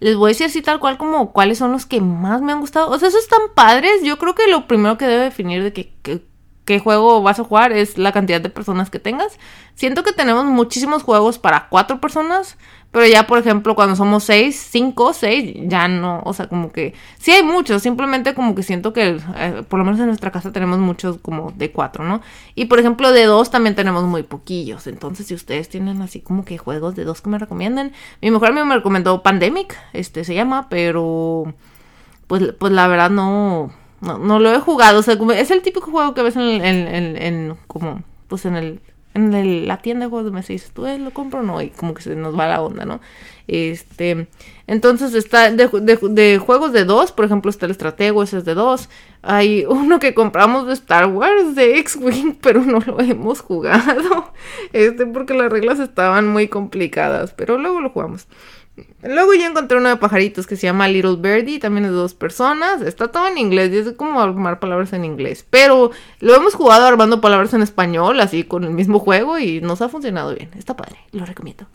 les 0.00 0.16
voy 0.16 0.28
a 0.28 0.32
decir 0.32 0.46
así 0.46 0.62
tal 0.62 0.80
cual 0.80 0.96
como 0.96 1.32
cuáles 1.32 1.58
son 1.58 1.72
los 1.72 1.84
que 1.84 2.00
más 2.00 2.40
me 2.40 2.52
han 2.52 2.60
gustado. 2.60 2.90
O 2.90 2.98
sea, 2.98 3.08
esos 3.08 3.22
están 3.22 3.40
padres. 3.54 4.02
Yo 4.02 4.18
creo 4.18 4.34
que 4.34 4.48
lo 4.48 4.66
primero 4.66 4.96
que 4.96 5.06
debe 5.06 5.24
definir 5.24 5.62
de 5.62 5.74
que, 5.74 5.92
que 6.02 6.22
qué 6.64 6.78
juego 6.78 7.22
vas 7.22 7.40
a 7.40 7.44
jugar 7.44 7.72
es 7.72 7.98
la 7.98 8.12
cantidad 8.12 8.40
de 8.40 8.50
personas 8.50 8.90
que 8.90 8.98
tengas. 8.98 9.38
Siento 9.74 10.02
que 10.02 10.12
tenemos 10.12 10.44
muchísimos 10.44 11.02
juegos 11.02 11.38
para 11.38 11.68
cuatro 11.68 12.00
personas, 12.00 12.56
pero 12.90 13.06
ya 13.06 13.26
por 13.26 13.38
ejemplo 13.38 13.74
cuando 13.74 13.96
somos 13.96 14.24
seis, 14.24 14.68
cinco, 14.70 15.12
seis, 15.12 15.56
ya 15.62 15.88
no, 15.88 16.22
o 16.24 16.32
sea, 16.32 16.48
como 16.48 16.70
que 16.72 16.94
sí 17.18 17.30
hay 17.30 17.42
muchos, 17.42 17.82
simplemente 17.82 18.34
como 18.34 18.54
que 18.54 18.62
siento 18.62 18.92
que 18.92 19.20
eh, 19.36 19.62
por 19.68 19.78
lo 19.78 19.84
menos 19.84 20.00
en 20.00 20.06
nuestra 20.06 20.30
casa 20.30 20.52
tenemos 20.52 20.78
muchos 20.78 21.18
como 21.18 21.52
de 21.52 21.72
cuatro, 21.72 22.04
¿no? 22.04 22.20
Y 22.54 22.66
por 22.66 22.78
ejemplo 22.78 23.12
de 23.12 23.24
dos 23.24 23.50
también 23.50 23.74
tenemos 23.74 24.04
muy 24.04 24.22
poquillos, 24.22 24.86
entonces 24.86 25.26
si 25.26 25.34
ustedes 25.34 25.68
tienen 25.68 26.02
así 26.02 26.20
como 26.20 26.44
que 26.44 26.58
juegos 26.58 26.94
de 26.94 27.04
dos 27.04 27.22
que 27.22 27.30
me 27.30 27.38
recomienden, 27.38 27.92
mi 28.20 28.30
mejor 28.30 28.48
amigo 28.48 28.66
me 28.66 28.76
recomendó 28.76 29.22
Pandemic, 29.22 29.78
este 29.92 30.24
se 30.24 30.34
llama, 30.34 30.68
pero 30.68 31.54
pues, 32.26 32.52
pues 32.58 32.72
la 32.72 32.86
verdad 32.86 33.10
no 33.10 33.72
no, 34.00 34.18
no 34.18 34.38
lo 34.38 34.52
he 34.52 34.60
jugado. 34.60 35.00
O 35.00 35.02
sea, 35.02 35.16
es 35.34 35.50
el 35.50 35.62
típico 35.62 35.90
juego 35.90 36.14
que 36.14 36.22
ves 36.22 36.36
en, 36.36 36.42
en, 36.42 37.16
en, 37.16 37.56
como, 37.66 38.02
pues 38.28 38.44
en 38.46 38.56
el, 38.56 38.80
en 39.14 39.66
la 39.66 39.82
tienda 39.82 40.06
de 40.06 40.10
juegos 40.10 40.30
de 40.30 40.34
mesa 40.34 40.52
y 40.52 40.56
dices, 40.56 40.70
tú 40.72 40.86
eh, 40.86 40.98
lo 40.98 41.10
compro 41.10 41.40
o 41.40 41.42
no, 41.42 41.60
y 41.60 41.70
como 41.70 41.94
que 41.94 42.02
se 42.02 42.14
nos 42.14 42.38
va 42.38 42.46
la 42.46 42.62
onda, 42.62 42.84
¿no? 42.84 43.00
Este, 43.48 44.28
entonces 44.68 45.14
está 45.14 45.50
de, 45.50 45.68
de, 45.68 46.38
juegos 46.38 46.72
de 46.72 46.84
dos, 46.84 47.10
por 47.10 47.24
ejemplo, 47.24 47.50
está 47.50 47.66
el 47.66 47.72
estratego, 47.72 48.22
ese 48.22 48.38
es 48.38 48.44
de 48.44 48.54
dos. 48.54 48.88
Hay 49.22 49.64
uno 49.68 49.98
que 49.98 50.14
compramos 50.14 50.68
de 50.68 50.74
Star 50.74 51.06
Wars, 51.06 51.56
de 51.56 51.78
X-Wing, 51.80 52.36
pero 52.40 52.60
no 52.64 52.78
lo 52.78 53.00
hemos 53.00 53.40
jugado, 53.40 54.32
este, 54.72 55.06
porque 55.06 55.34
las 55.34 55.50
reglas 55.50 55.80
estaban 55.80 56.28
muy 56.28 56.46
complicadas, 56.46 57.34
pero 57.34 57.58
luego 57.58 57.80
lo 57.80 57.90
jugamos. 57.90 58.28
Luego 59.02 59.34
ya 59.34 59.46
encontré 59.46 59.78
uno 59.78 59.88
de 59.88 59.96
pajaritos 59.96 60.46
que 60.46 60.56
se 60.56 60.66
llama 60.66 60.88
Little 60.88 61.16
Birdie, 61.16 61.58
también 61.58 61.84
es 61.84 61.90
de 61.90 61.96
dos 61.96 62.14
personas. 62.14 62.82
Está 62.82 63.08
todo 63.08 63.26
en 63.28 63.38
inglés, 63.38 63.72
es 63.72 63.92
como 63.94 64.20
armar 64.20 64.60
palabras 64.60 64.92
en 64.92 65.04
inglés. 65.04 65.46
Pero 65.48 65.90
lo 66.20 66.34
hemos 66.34 66.54
jugado 66.54 66.86
armando 66.86 67.20
palabras 67.20 67.54
en 67.54 67.62
español, 67.62 68.20
así 68.20 68.44
con 68.44 68.64
el 68.64 68.70
mismo 68.70 68.98
juego, 68.98 69.38
y 69.38 69.60
nos 69.60 69.82
ha 69.82 69.88
funcionado 69.88 70.34
bien. 70.34 70.50
Está 70.56 70.76
padre, 70.76 70.98
lo 71.12 71.24
recomiendo. 71.24 71.66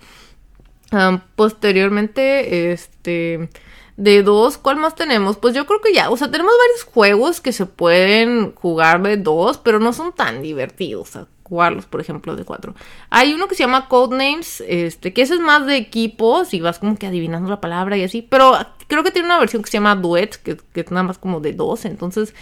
posteriormente, 1.35 2.71
este. 2.71 3.49
De 3.97 4.23
dos, 4.23 4.57
¿cuál 4.57 4.75
más 4.75 4.93
tenemos? 4.93 5.37
Pues 5.37 5.53
yo 5.55 5.65
creo 5.65 5.79
que 5.79 5.93
ya, 5.93 6.09
o 6.09 6.17
sea, 6.17 6.29
tenemos 6.29 6.51
varios 6.57 6.83
juegos 6.83 7.39
que 7.39 7.53
se 7.53 7.65
pueden 7.65 8.53
jugar 8.53 9.01
de 9.01 9.15
dos, 9.15 9.57
pero 9.57 9.79
no 9.79 9.93
son 9.93 10.11
tan 10.11 10.41
divertidos 10.41 11.15
jugarlos, 11.47 11.85
por 11.85 12.01
ejemplo, 12.01 12.35
de 12.35 12.43
cuatro. 12.43 12.73
Hay 13.11 13.33
uno 13.33 13.47
que 13.47 13.53
se 13.53 13.63
llama 13.63 13.87
Codenames, 13.87 14.63
este, 14.67 15.13
que 15.13 15.21
ese 15.21 15.35
es 15.35 15.39
más 15.39 15.65
de 15.67 15.77
equipos 15.77 16.53
y 16.55 16.59
vas 16.59 16.79
como 16.79 16.97
que 16.97 17.05
adivinando 17.05 17.49
la 17.49 17.61
palabra 17.61 17.97
y 17.97 18.03
así, 18.03 18.23
pero 18.23 18.53
creo 18.87 19.03
que 19.03 19.11
tiene 19.11 19.27
una 19.27 19.39
versión 19.39 19.61
que 19.61 19.69
se 19.69 19.77
llama 19.77 19.95
Duet, 19.95 20.37
que, 20.41 20.57
que 20.57 20.81
es 20.81 20.91
nada 20.91 21.03
más 21.03 21.19
como 21.19 21.41
de 21.41 21.53
dos, 21.53 21.85
entonces 21.85 22.33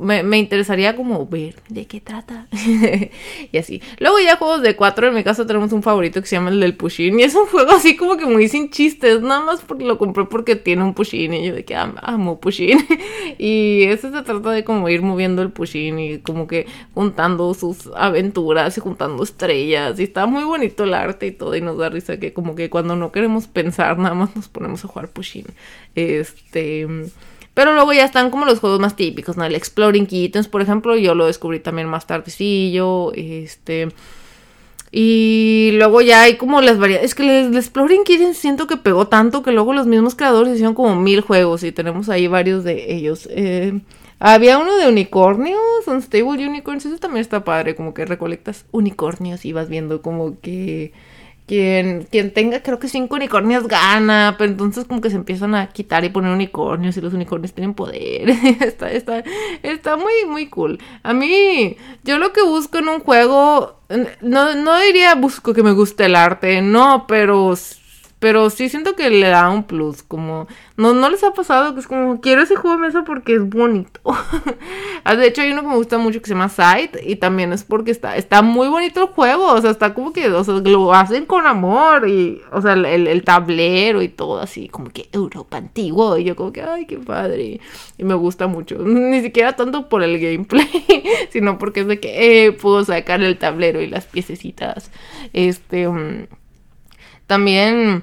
me, 0.00 0.38
interesaría 0.38 0.96
como 0.96 1.26
ver 1.26 1.56
de 1.68 1.86
qué 1.86 2.00
trata. 2.00 2.46
y 3.52 3.58
así. 3.58 3.82
Luego 3.98 4.18
ya 4.20 4.36
juegos 4.36 4.62
de 4.62 4.76
cuatro. 4.76 5.08
En 5.08 5.14
mi 5.14 5.24
caso 5.24 5.46
tenemos 5.46 5.72
un 5.72 5.82
favorito 5.82 6.20
que 6.20 6.26
se 6.26 6.36
llama 6.36 6.50
el 6.50 6.60
del 6.60 6.76
Pushin. 6.76 7.18
Y 7.18 7.22
es 7.22 7.34
un 7.34 7.46
juego 7.46 7.72
así 7.72 7.96
como 7.96 8.16
que 8.16 8.26
muy 8.26 8.48
sin 8.48 8.70
chistes. 8.70 9.20
Nada 9.20 9.40
más 9.40 9.60
porque 9.60 9.84
lo 9.84 9.98
compré 9.98 10.24
porque 10.24 10.56
tiene 10.56 10.84
un 10.84 10.94
Pushin. 10.94 11.34
Y 11.34 11.46
yo 11.46 11.54
de 11.54 11.64
que 11.64 11.74
amo 11.74 12.40
Pushin. 12.40 12.78
y 13.38 13.84
eso 13.84 14.10
se 14.10 14.22
trata 14.22 14.50
de 14.50 14.64
como 14.64 14.88
ir 14.88 15.02
moviendo 15.02 15.42
el 15.42 15.50
Pushin 15.50 15.98
y 15.98 16.18
como 16.18 16.46
que 16.46 16.66
juntando 16.94 17.52
sus 17.54 17.88
aventuras 17.94 18.76
y 18.78 18.80
juntando 18.80 19.22
estrellas. 19.22 19.98
Y 19.98 20.04
está 20.04 20.26
muy 20.26 20.44
bonito 20.44 20.84
el 20.84 20.94
arte 20.94 21.26
y 21.26 21.32
todo. 21.32 21.56
Y 21.56 21.60
nos 21.60 21.78
da 21.78 21.88
risa 21.88 22.18
que 22.18 22.32
como 22.32 22.54
que 22.54 22.70
cuando 22.70 22.96
no 22.96 23.12
queremos 23.12 23.46
pensar 23.46 23.98
nada 23.98 24.14
más 24.14 24.34
nos 24.36 24.48
ponemos 24.48 24.84
a 24.84 24.88
jugar 24.88 25.08
Pushin. 25.08 25.46
Este... 25.94 26.86
Pero 27.58 27.74
luego 27.74 27.92
ya 27.92 28.04
están 28.04 28.30
como 28.30 28.44
los 28.44 28.60
juegos 28.60 28.78
más 28.78 28.94
típicos, 28.94 29.36
¿no? 29.36 29.44
El 29.44 29.56
Exploring 29.56 30.06
Kittens, 30.06 30.46
por 30.46 30.62
ejemplo, 30.62 30.96
yo 30.96 31.16
lo 31.16 31.26
descubrí 31.26 31.58
también 31.58 31.88
más 31.88 32.06
tardecillo, 32.06 33.12
este... 33.14 33.88
Y 34.92 35.70
luego 35.72 36.00
ya 36.00 36.22
hay 36.22 36.36
como 36.36 36.60
las 36.60 36.78
variedades. 36.78 37.10
Es 37.10 37.14
que 37.16 37.24
el, 37.24 37.56
Exploring 37.56 38.04
Kittens 38.04 38.36
siento 38.36 38.68
que 38.68 38.76
pegó 38.76 39.08
tanto 39.08 39.42
que 39.42 39.50
luego 39.50 39.72
los 39.72 39.88
mismos 39.88 40.14
creadores 40.14 40.54
hicieron 40.54 40.74
como 40.74 40.94
mil 40.94 41.20
juegos 41.20 41.64
y 41.64 41.72
tenemos 41.72 42.08
ahí 42.08 42.28
varios 42.28 42.62
de 42.62 42.94
ellos. 42.94 43.28
Eh, 43.32 43.80
había 44.20 44.58
uno 44.58 44.76
de 44.76 44.86
unicornios, 44.86 45.58
Unstable 45.84 46.46
Unicorns, 46.46 46.86
eso 46.86 46.98
también 46.98 47.22
está 47.22 47.42
padre, 47.42 47.74
como 47.74 47.92
que 47.92 48.06
recolectas 48.06 48.66
unicornios 48.70 49.44
y 49.44 49.52
vas 49.52 49.68
viendo 49.68 50.00
como 50.00 50.38
que 50.40 50.92
quien, 51.48 52.06
quien 52.10 52.32
tenga 52.32 52.62
creo 52.62 52.78
que 52.78 52.88
cinco 52.88 53.16
unicornios 53.16 53.66
gana, 53.66 54.36
pero 54.38 54.50
entonces 54.50 54.84
como 54.84 55.00
que 55.00 55.10
se 55.10 55.16
empiezan 55.16 55.54
a 55.54 55.68
quitar 55.70 56.04
y 56.04 56.10
poner 56.10 56.30
unicornios 56.30 56.96
y 56.96 57.00
los 57.00 57.14
unicornios 57.14 57.54
tienen 57.54 57.74
poder. 57.74 58.28
está, 58.60 58.92
está, 58.92 59.24
está 59.62 59.96
muy, 59.96 60.26
muy 60.28 60.48
cool. 60.48 60.78
A 61.02 61.14
mí, 61.14 61.76
yo 62.04 62.18
lo 62.18 62.32
que 62.32 62.42
busco 62.42 62.78
en 62.78 62.88
un 62.88 63.00
juego, 63.00 63.80
no, 64.20 64.54
no 64.54 64.78
diría 64.78 65.14
busco 65.14 65.54
que 65.54 65.62
me 65.62 65.72
guste 65.72 66.04
el 66.04 66.16
arte, 66.16 66.60
no, 66.60 67.06
pero 67.08 67.56
pero 68.18 68.50
sí 68.50 68.68
siento 68.68 68.96
que 68.96 69.10
le 69.10 69.28
da 69.28 69.48
un 69.50 69.64
plus, 69.64 70.02
como... 70.02 70.48
No, 70.76 70.92
no 70.92 71.08
les 71.08 71.22
ha 71.22 71.32
pasado 71.32 71.74
que 71.74 71.80
es 71.80 71.86
como, 71.86 72.20
quiero 72.20 72.42
ese 72.42 72.56
juego 72.56 72.76
de 72.76 72.82
mesa 72.82 73.04
porque 73.04 73.34
es 73.34 73.48
bonito. 73.48 74.00
Ah, 75.04 75.16
de 75.16 75.28
hecho, 75.28 75.40
hay 75.40 75.52
uno 75.52 75.62
que 75.62 75.68
me 75.68 75.76
gusta 75.76 75.96
mucho 75.96 76.20
que 76.20 76.26
se 76.26 76.34
llama 76.34 76.50
Sight 76.50 76.96
y 77.02 77.16
también 77.16 77.52
es 77.54 77.64
porque 77.64 77.90
está, 77.90 78.16
está 78.16 78.42
muy 78.42 78.68
bonito 78.68 79.00
el 79.00 79.06
juego, 79.06 79.46
o 79.46 79.60
sea, 79.60 79.70
está 79.70 79.94
como 79.94 80.12
que, 80.12 80.28
o 80.28 80.44
sea, 80.44 80.54
lo 80.54 80.92
hacen 80.92 81.24
con 81.24 81.46
amor 81.46 82.06
y, 82.06 82.42
o 82.52 82.60
sea, 82.60 82.74
el, 82.74 83.06
el 83.06 83.24
tablero 83.24 84.02
y 84.02 84.08
todo 84.08 84.38
así, 84.38 84.68
como 84.68 84.90
que 84.90 85.08
Europa 85.12 85.56
antiguo 85.56 86.18
y 86.18 86.24
yo 86.24 86.36
como 86.36 86.52
que, 86.52 86.62
ay, 86.62 86.84
qué 86.84 86.98
padre. 86.98 87.60
Y 87.96 88.04
me 88.04 88.14
gusta 88.14 88.48
mucho, 88.48 88.78
ni 88.84 89.22
siquiera 89.22 89.56
tanto 89.56 89.88
por 89.88 90.02
el 90.02 90.18
gameplay, 90.18 90.68
sino 91.30 91.58
porque 91.58 91.80
es 91.80 91.86
de 91.86 92.00
que 92.00 92.46
eh, 92.46 92.52
puedo 92.52 92.84
sacar 92.84 93.22
el 93.22 93.38
tablero 93.38 93.80
y 93.80 93.86
las 93.86 94.04
piececitas. 94.04 94.90
Este... 95.32 95.88
Mm, 95.88 96.26
también 97.28 98.02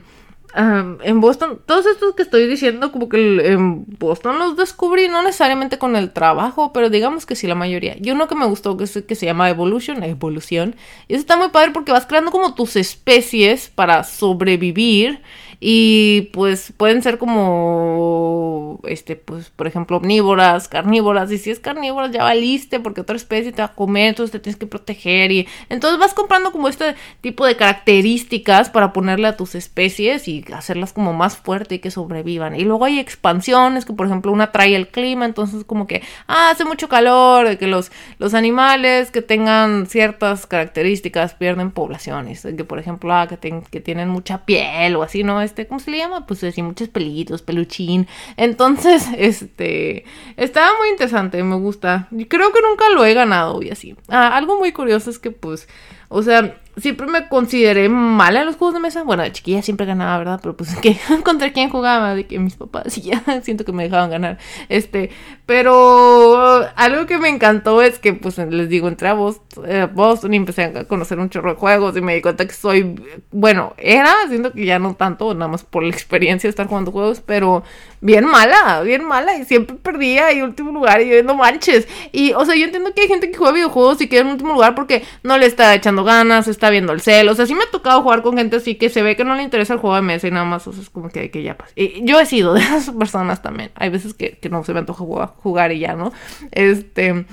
en 0.57 1.19
Boston, 1.19 1.59
todos 1.65 1.85
estos 1.85 2.15
que 2.15 2.21
estoy 2.21 2.47
diciendo, 2.47 2.91
como 2.91 3.09
que 3.09 3.51
en 3.51 3.83
Boston 3.99 4.39
los 4.39 4.55
descubrí, 4.55 5.09
no 5.09 5.21
necesariamente 5.21 5.77
con 5.77 5.97
el 5.97 6.13
trabajo, 6.13 6.71
pero 6.71 6.89
digamos 6.89 7.25
que 7.25 7.35
sí, 7.35 7.45
la 7.45 7.55
mayoría. 7.55 7.97
Y 8.01 8.11
uno 8.11 8.29
que 8.29 8.35
me 8.35 8.45
gustó, 8.45 8.77
que, 8.77 8.85
es, 8.85 9.03
que 9.05 9.15
se 9.15 9.25
llama 9.25 9.49
Evolution, 9.49 10.01
Evolución. 10.03 10.75
Y 11.09 11.13
eso 11.15 11.21
está 11.21 11.35
muy 11.35 11.49
padre 11.49 11.71
porque 11.71 11.91
vas 11.91 12.05
creando 12.05 12.31
como 12.31 12.55
tus 12.55 12.77
especies 12.77 13.69
para 13.69 14.03
sobrevivir 14.05 15.21
y 15.59 16.29
pues 16.33 16.73
pueden 16.75 17.01
ser 17.01 17.17
como, 17.17 18.79
este, 18.87 19.15
pues, 19.15 19.49
por 19.49 19.67
ejemplo, 19.67 19.97
omnívoras, 19.97 20.67
carnívoras. 20.67 21.31
Y 21.31 21.37
si 21.37 21.51
es 21.51 21.59
carnívora, 21.59 22.09
ya 22.11 22.23
valiste 22.23 22.79
porque 22.79 23.01
otra 23.01 23.15
especie 23.15 23.51
te 23.51 23.61
va 23.61 23.69
a 23.69 23.75
comer, 23.75 24.09
entonces 24.09 24.31
te 24.31 24.39
tienes 24.39 24.59
que 24.59 24.67
proteger. 24.67 25.31
Y 25.31 25.47
entonces 25.69 25.99
vas 25.99 26.13
comprando 26.13 26.51
como 26.51 26.67
este 26.67 26.95
tipo 27.21 27.45
de 27.45 27.55
características 27.55 28.69
para 28.69 28.93
ponerle 28.93 29.27
a 29.27 29.37
tus 29.37 29.55
especies 29.55 30.27
y 30.27 30.43
hacerlas 30.53 30.93
como 30.93 31.13
más 31.13 31.37
fuerte 31.37 31.75
y 31.75 31.79
que 31.79 31.91
sobrevivan. 31.91 32.55
Y 32.55 32.63
luego 32.63 32.85
hay 32.85 32.99
expansiones, 32.99 33.85
que 33.85 33.93
por 33.93 34.07
ejemplo 34.07 34.31
una 34.31 34.51
trae 34.51 34.75
el 34.75 34.87
clima, 34.89 35.25
entonces 35.25 35.63
como 35.63 35.87
que, 35.87 36.01
ah, 36.27 36.49
hace 36.51 36.65
mucho 36.65 36.89
calor, 36.89 37.47
de 37.47 37.57
que 37.57 37.67
los, 37.67 37.91
los 38.19 38.33
animales 38.33 39.11
que 39.11 39.21
tengan 39.21 39.87
ciertas 39.87 40.45
características 40.47 41.33
pierden 41.33 41.71
poblaciones. 41.71 42.41
Que 42.41 42.63
por 42.63 42.79
ejemplo, 42.79 43.13
ah, 43.13 43.27
que, 43.27 43.63
que 43.69 43.81
tienen 43.81 44.09
mucha 44.09 44.45
piel 44.45 44.95
o 44.95 45.03
así, 45.03 45.23
¿no? 45.23 45.44
Este, 45.45 45.67
¿cómo 45.67 45.79
se 45.79 45.91
le 45.91 45.97
llama? 45.97 46.25
Pues 46.25 46.43
así, 46.43 46.61
muchos 46.61 46.89
pelitos, 46.89 47.41
peluchín. 47.41 48.07
Entonces, 48.37 49.07
este, 49.17 50.03
estaba 50.35 50.71
muy 50.77 50.89
interesante, 50.89 51.41
me 51.43 51.55
gusta. 51.55 52.09
Creo 52.27 52.51
que 52.51 52.61
nunca 52.61 52.89
lo 52.89 53.05
he 53.05 53.13
ganado 53.13 53.61
y 53.61 53.69
así. 53.69 53.95
Ah, 54.09 54.35
algo 54.35 54.57
muy 54.57 54.71
curioso 54.71 55.09
es 55.09 55.19
que, 55.19 55.31
pues, 55.31 55.67
o 56.09 56.21
sea, 56.21 56.59
siempre 56.77 57.07
me 57.07 57.27
consideré 57.27 57.89
mala 57.89 58.41
en 58.41 58.45
los 58.47 58.55
juegos 58.55 58.73
de 58.73 58.79
mesa. 58.79 59.03
Bueno, 59.03 59.23
de 59.23 59.31
chiquilla 59.31 59.61
siempre 59.61 59.85
ganaba, 59.85 60.17
¿verdad? 60.17 60.39
Pero 60.41 60.55
pues 60.55 60.75
que 60.81 60.97
contra 61.23 61.51
quién 61.51 61.69
jugaba, 61.69 62.15
de 62.15 62.25
que 62.25 62.39
mis 62.39 62.55
papás 62.55 62.97
y 62.97 63.01
ya 63.01 63.23
siento 63.43 63.65
que 63.65 63.71
me 63.71 63.83
dejaban 63.83 64.09
ganar. 64.09 64.37
Este, 64.69 65.09
pero 65.45 66.65
algo 66.75 67.05
que 67.05 67.17
me 67.17 67.29
encantó 67.29 67.81
es 67.81 67.99
que, 67.99 68.13
pues 68.13 68.37
les 68.37 68.69
digo, 68.69 68.87
entré 68.87 69.09
a 69.09 69.17
eh, 69.65 69.87
Boston, 69.91 70.33
y 70.33 70.37
empecé 70.37 70.63
a 70.63 70.85
conocer 70.85 71.19
un 71.19 71.29
chorro 71.29 71.51
de 71.51 71.59
juegos 71.59 71.95
y 71.97 72.01
me 72.01 72.15
di 72.15 72.21
cuenta 72.21 72.45
que 72.45 72.53
soy, 72.53 72.95
bueno, 73.31 73.73
era, 73.77 74.13
siento 74.27 74.51
que 74.51 74.65
ya 74.65 74.79
no 74.79 74.95
tanto, 74.95 75.33
nada 75.33 75.49
más 75.49 75.63
por 75.63 75.83
la 75.83 75.89
experiencia 75.93 76.47
de 76.47 76.51
estar 76.51 76.67
jugando 76.67 76.91
juegos, 76.91 77.21
pero 77.25 77.63
bien 78.01 78.25
mala, 78.25 78.81
bien 78.81 79.03
mala 79.03 79.37
y 79.37 79.45
siempre 79.45 79.75
perdía 79.75 80.31
y 80.33 80.41
último 80.41 80.71
lugar 80.71 81.01
y 81.01 81.09
yo 81.09 81.23
no 81.23 81.35
manches. 81.35 81.87
Y, 82.11 82.33
o 82.33 82.45
sea, 82.45 82.55
yo 82.55 82.65
entiendo 82.65 82.93
que 82.93 83.01
hay 83.01 83.07
gente 83.07 83.31
que 83.31 83.37
juega 83.37 83.53
videojuegos 83.53 84.01
y 84.01 84.07
queda 84.07 84.21
en 84.21 84.27
último 84.27 84.53
lugar 84.53 84.75
porque 84.75 85.03
no 85.23 85.37
le 85.37 85.45
está 85.45 85.73
echando 85.73 86.03
ganas, 86.03 86.47
está 86.47 86.69
viendo 86.69 86.93
el 86.93 87.01
cel. 87.01 87.29
O 87.29 87.35
sea, 87.35 87.45
sí 87.45 87.55
me 87.55 87.63
ha 87.63 87.71
tocado 87.71 88.01
jugar 88.01 88.21
con 88.21 88.37
gente 88.37 88.57
así 88.57 88.75
que 88.75 88.89
se 88.89 89.01
ve 89.01 89.15
que 89.15 89.23
no 89.23 89.35
le 89.35 89.43
interesa 89.43 89.73
el 89.73 89.79
juego 89.79 89.95
de 89.95 90.01
mesa 90.01 90.27
y 90.27 90.31
nada 90.31 90.45
más. 90.45 90.67
O 90.67 90.73
sea, 90.73 90.81
es 90.81 90.89
como 90.89 91.09
que, 91.09 91.31
que 91.31 91.43
ya 91.43 91.57
pasa. 91.57 91.71
Y 91.75 92.05
yo 92.05 92.19
he 92.19 92.25
sido 92.25 92.53
de 92.53 92.61
esas 92.61 92.91
personas 92.91 93.41
también. 93.41 93.71
Hay 93.75 93.89
veces 93.89 94.13
que, 94.13 94.37
que 94.37 94.49
no 94.49 94.63
se 94.63 94.73
me 94.73 94.79
antoja 94.79 95.03
jugar 95.37 95.71
y 95.71 95.79
ya, 95.79 95.95
¿no? 95.95 96.11
Este. 96.51 97.25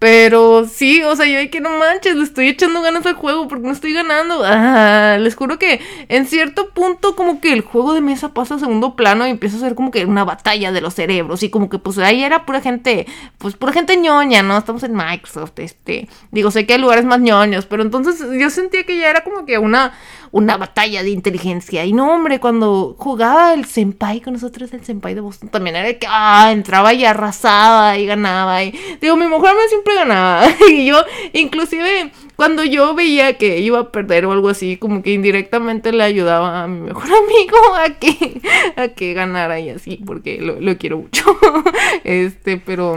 Pero 0.00 0.64
sí, 0.64 1.02
o 1.02 1.14
sea, 1.14 1.26
yo 1.26 1.38
hay 1.38 1.50
que 1.50 1.60
no 1.60 1.78
manches, 1.78 2.16
le 2.16 2.22
estoy 2.22 2.48
echando 2.48 2.80
ganas 2.80 3.04
al 3.04 3.16
juego 3.16 3.48
porque 3.48 3.66
no 3.66 3.72
estoy 3.72 3.92
ganando. 3.92 4.40
Ah, 4.42 5.18
les 5.20 5.36
juro 5.36 5.58
que 5.58 5.78
en 6.08 6.24
cierto 6.24 6.70
punto 6.70 7.14
como 7.14 7.38
que 7.42 7.52
el 7.52 7.60
juego 7.60 7.92
de 7.92 8.00
mesa 8.00 8.32
pasa 8.32 8.54
a 8.54 8.58
segundo 8.58 8.96
plano 8.96 9.26
y 9.26 9.30
empieza 9.30 9.58
a 9.58 9.60
ser 9.60 9.74
como 9.74 9.90
que 9.90 10.06
una 10.06 10.24
batalla 10.24 10.72
de 10.72 10.80
los 10.80 10.94
cerebros 10.94 11.42
y 11.42 11.50
como 11.50 11.68
que 11.68 11.78
pues 11.78 11.98
ahí 11.98 12.24
era 12.24 12.46
pura 12.46 12.62
gente, 12.62 13.06
pues 13.36 13.56
pura 13.56 13.74
gente 13.74 13.94
ñoña, 13.98 14.42
¿no? 14.42 14.56
Estamos 14.56 14.82
en 14.84 14.94
Microsoft, 14.94 15.58
este, 15.58 16.08
digo, 16.30 16.50
sé 16.50 16.64
que 16.64 16.72
hay 16.72 16.80
lugares 16.80 17.04
más 17.04 17.20
ñoños, 17.20 17.66
pero 17.66 17.82
entonces 17.82 18.26
yo 18.40 18.48
sentía 18.48 18.84
que 18.84 18.96
ya 18.96 19.10
era 19.10 19.22
como 19.22 19.44
que 19.44 19.58
una 19.58 19.92
una 20.32 20.56
batalla 20.56 21.02
de 21.02 21.10
inteligencia. 21.10 21.84
Y 21.84 21.92
no, 21.92 22.14
hombre, 22.14 22.38
cuando 22.38 22.94
jugaba 22.98 23.52
el 23.52 23.64
senpai 23.64 24.20
con 24.20 24.34
nosotros, 24.34 24.72
el 24.72 24.84
senpai 24.84 25.14
de 25.14 25.20
Boston, 25.20 25.48
también 25.48 25.76
era 25.76 25.92
que, 25.98 26.06
ah, 26.08 26.50
entraba 26.52 26.94
y 26.94 27.04
arrasaba 27.04 27.98
y 27.98 28.06
ganaba. 28.06 28.62
Y 28.62 28.72
digo, 29.00 29.16
mi 29.16 29.26
mejor 29.26 29.48
amigo 29.48 29.68
siempre 29.68 29.94
ganaba. 29.94 30.46
y 30.70 30.86
yo, 30.86 31.02
inclusive, 31.32 32.12
cuando 32.36 32.64
yo 32.64 32.94
veía 32.94 33.36
que 33.38 33.58
iba 33.58 33.80
a 33.80 33.92
perder 33.92 34.24
o 34.26 34.32
algo 34.32 34.48
así, 34.48 34.76
como 34.76 35.02
que 35.02 35.12
indirectamente 35.12 35.92
le 35.92 36.04
ayudaba 36.04 36.62
a 36.62 36.68
mi 36.68 36.80
mejor 36.80 37.04
amigo 37.24 37.56
a 37.74 37.90
que, 37.98 38.40
a 38.76 38.88
que 38.88 39.14
ganara 39.14 39.58
y 39.58 39.70
así, 39.70 40.00
porque 40.06 40.40
lo, 40.40 40.60
lo 40.60 40.78
quiero 40.78 40.98
mucho. 40.98 41.24
este, 42.04 42.56
pero, 42.58 42.96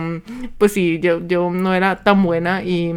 pues 0.58 0.74
sí, 0.74 1.00
yo, 1.02 1.20
yo 1.26 1.50
no 1.50 1.74
era 1.74 2.04
tan 2.04 2.22
buena 2.24 2.64
y 2.64 2.94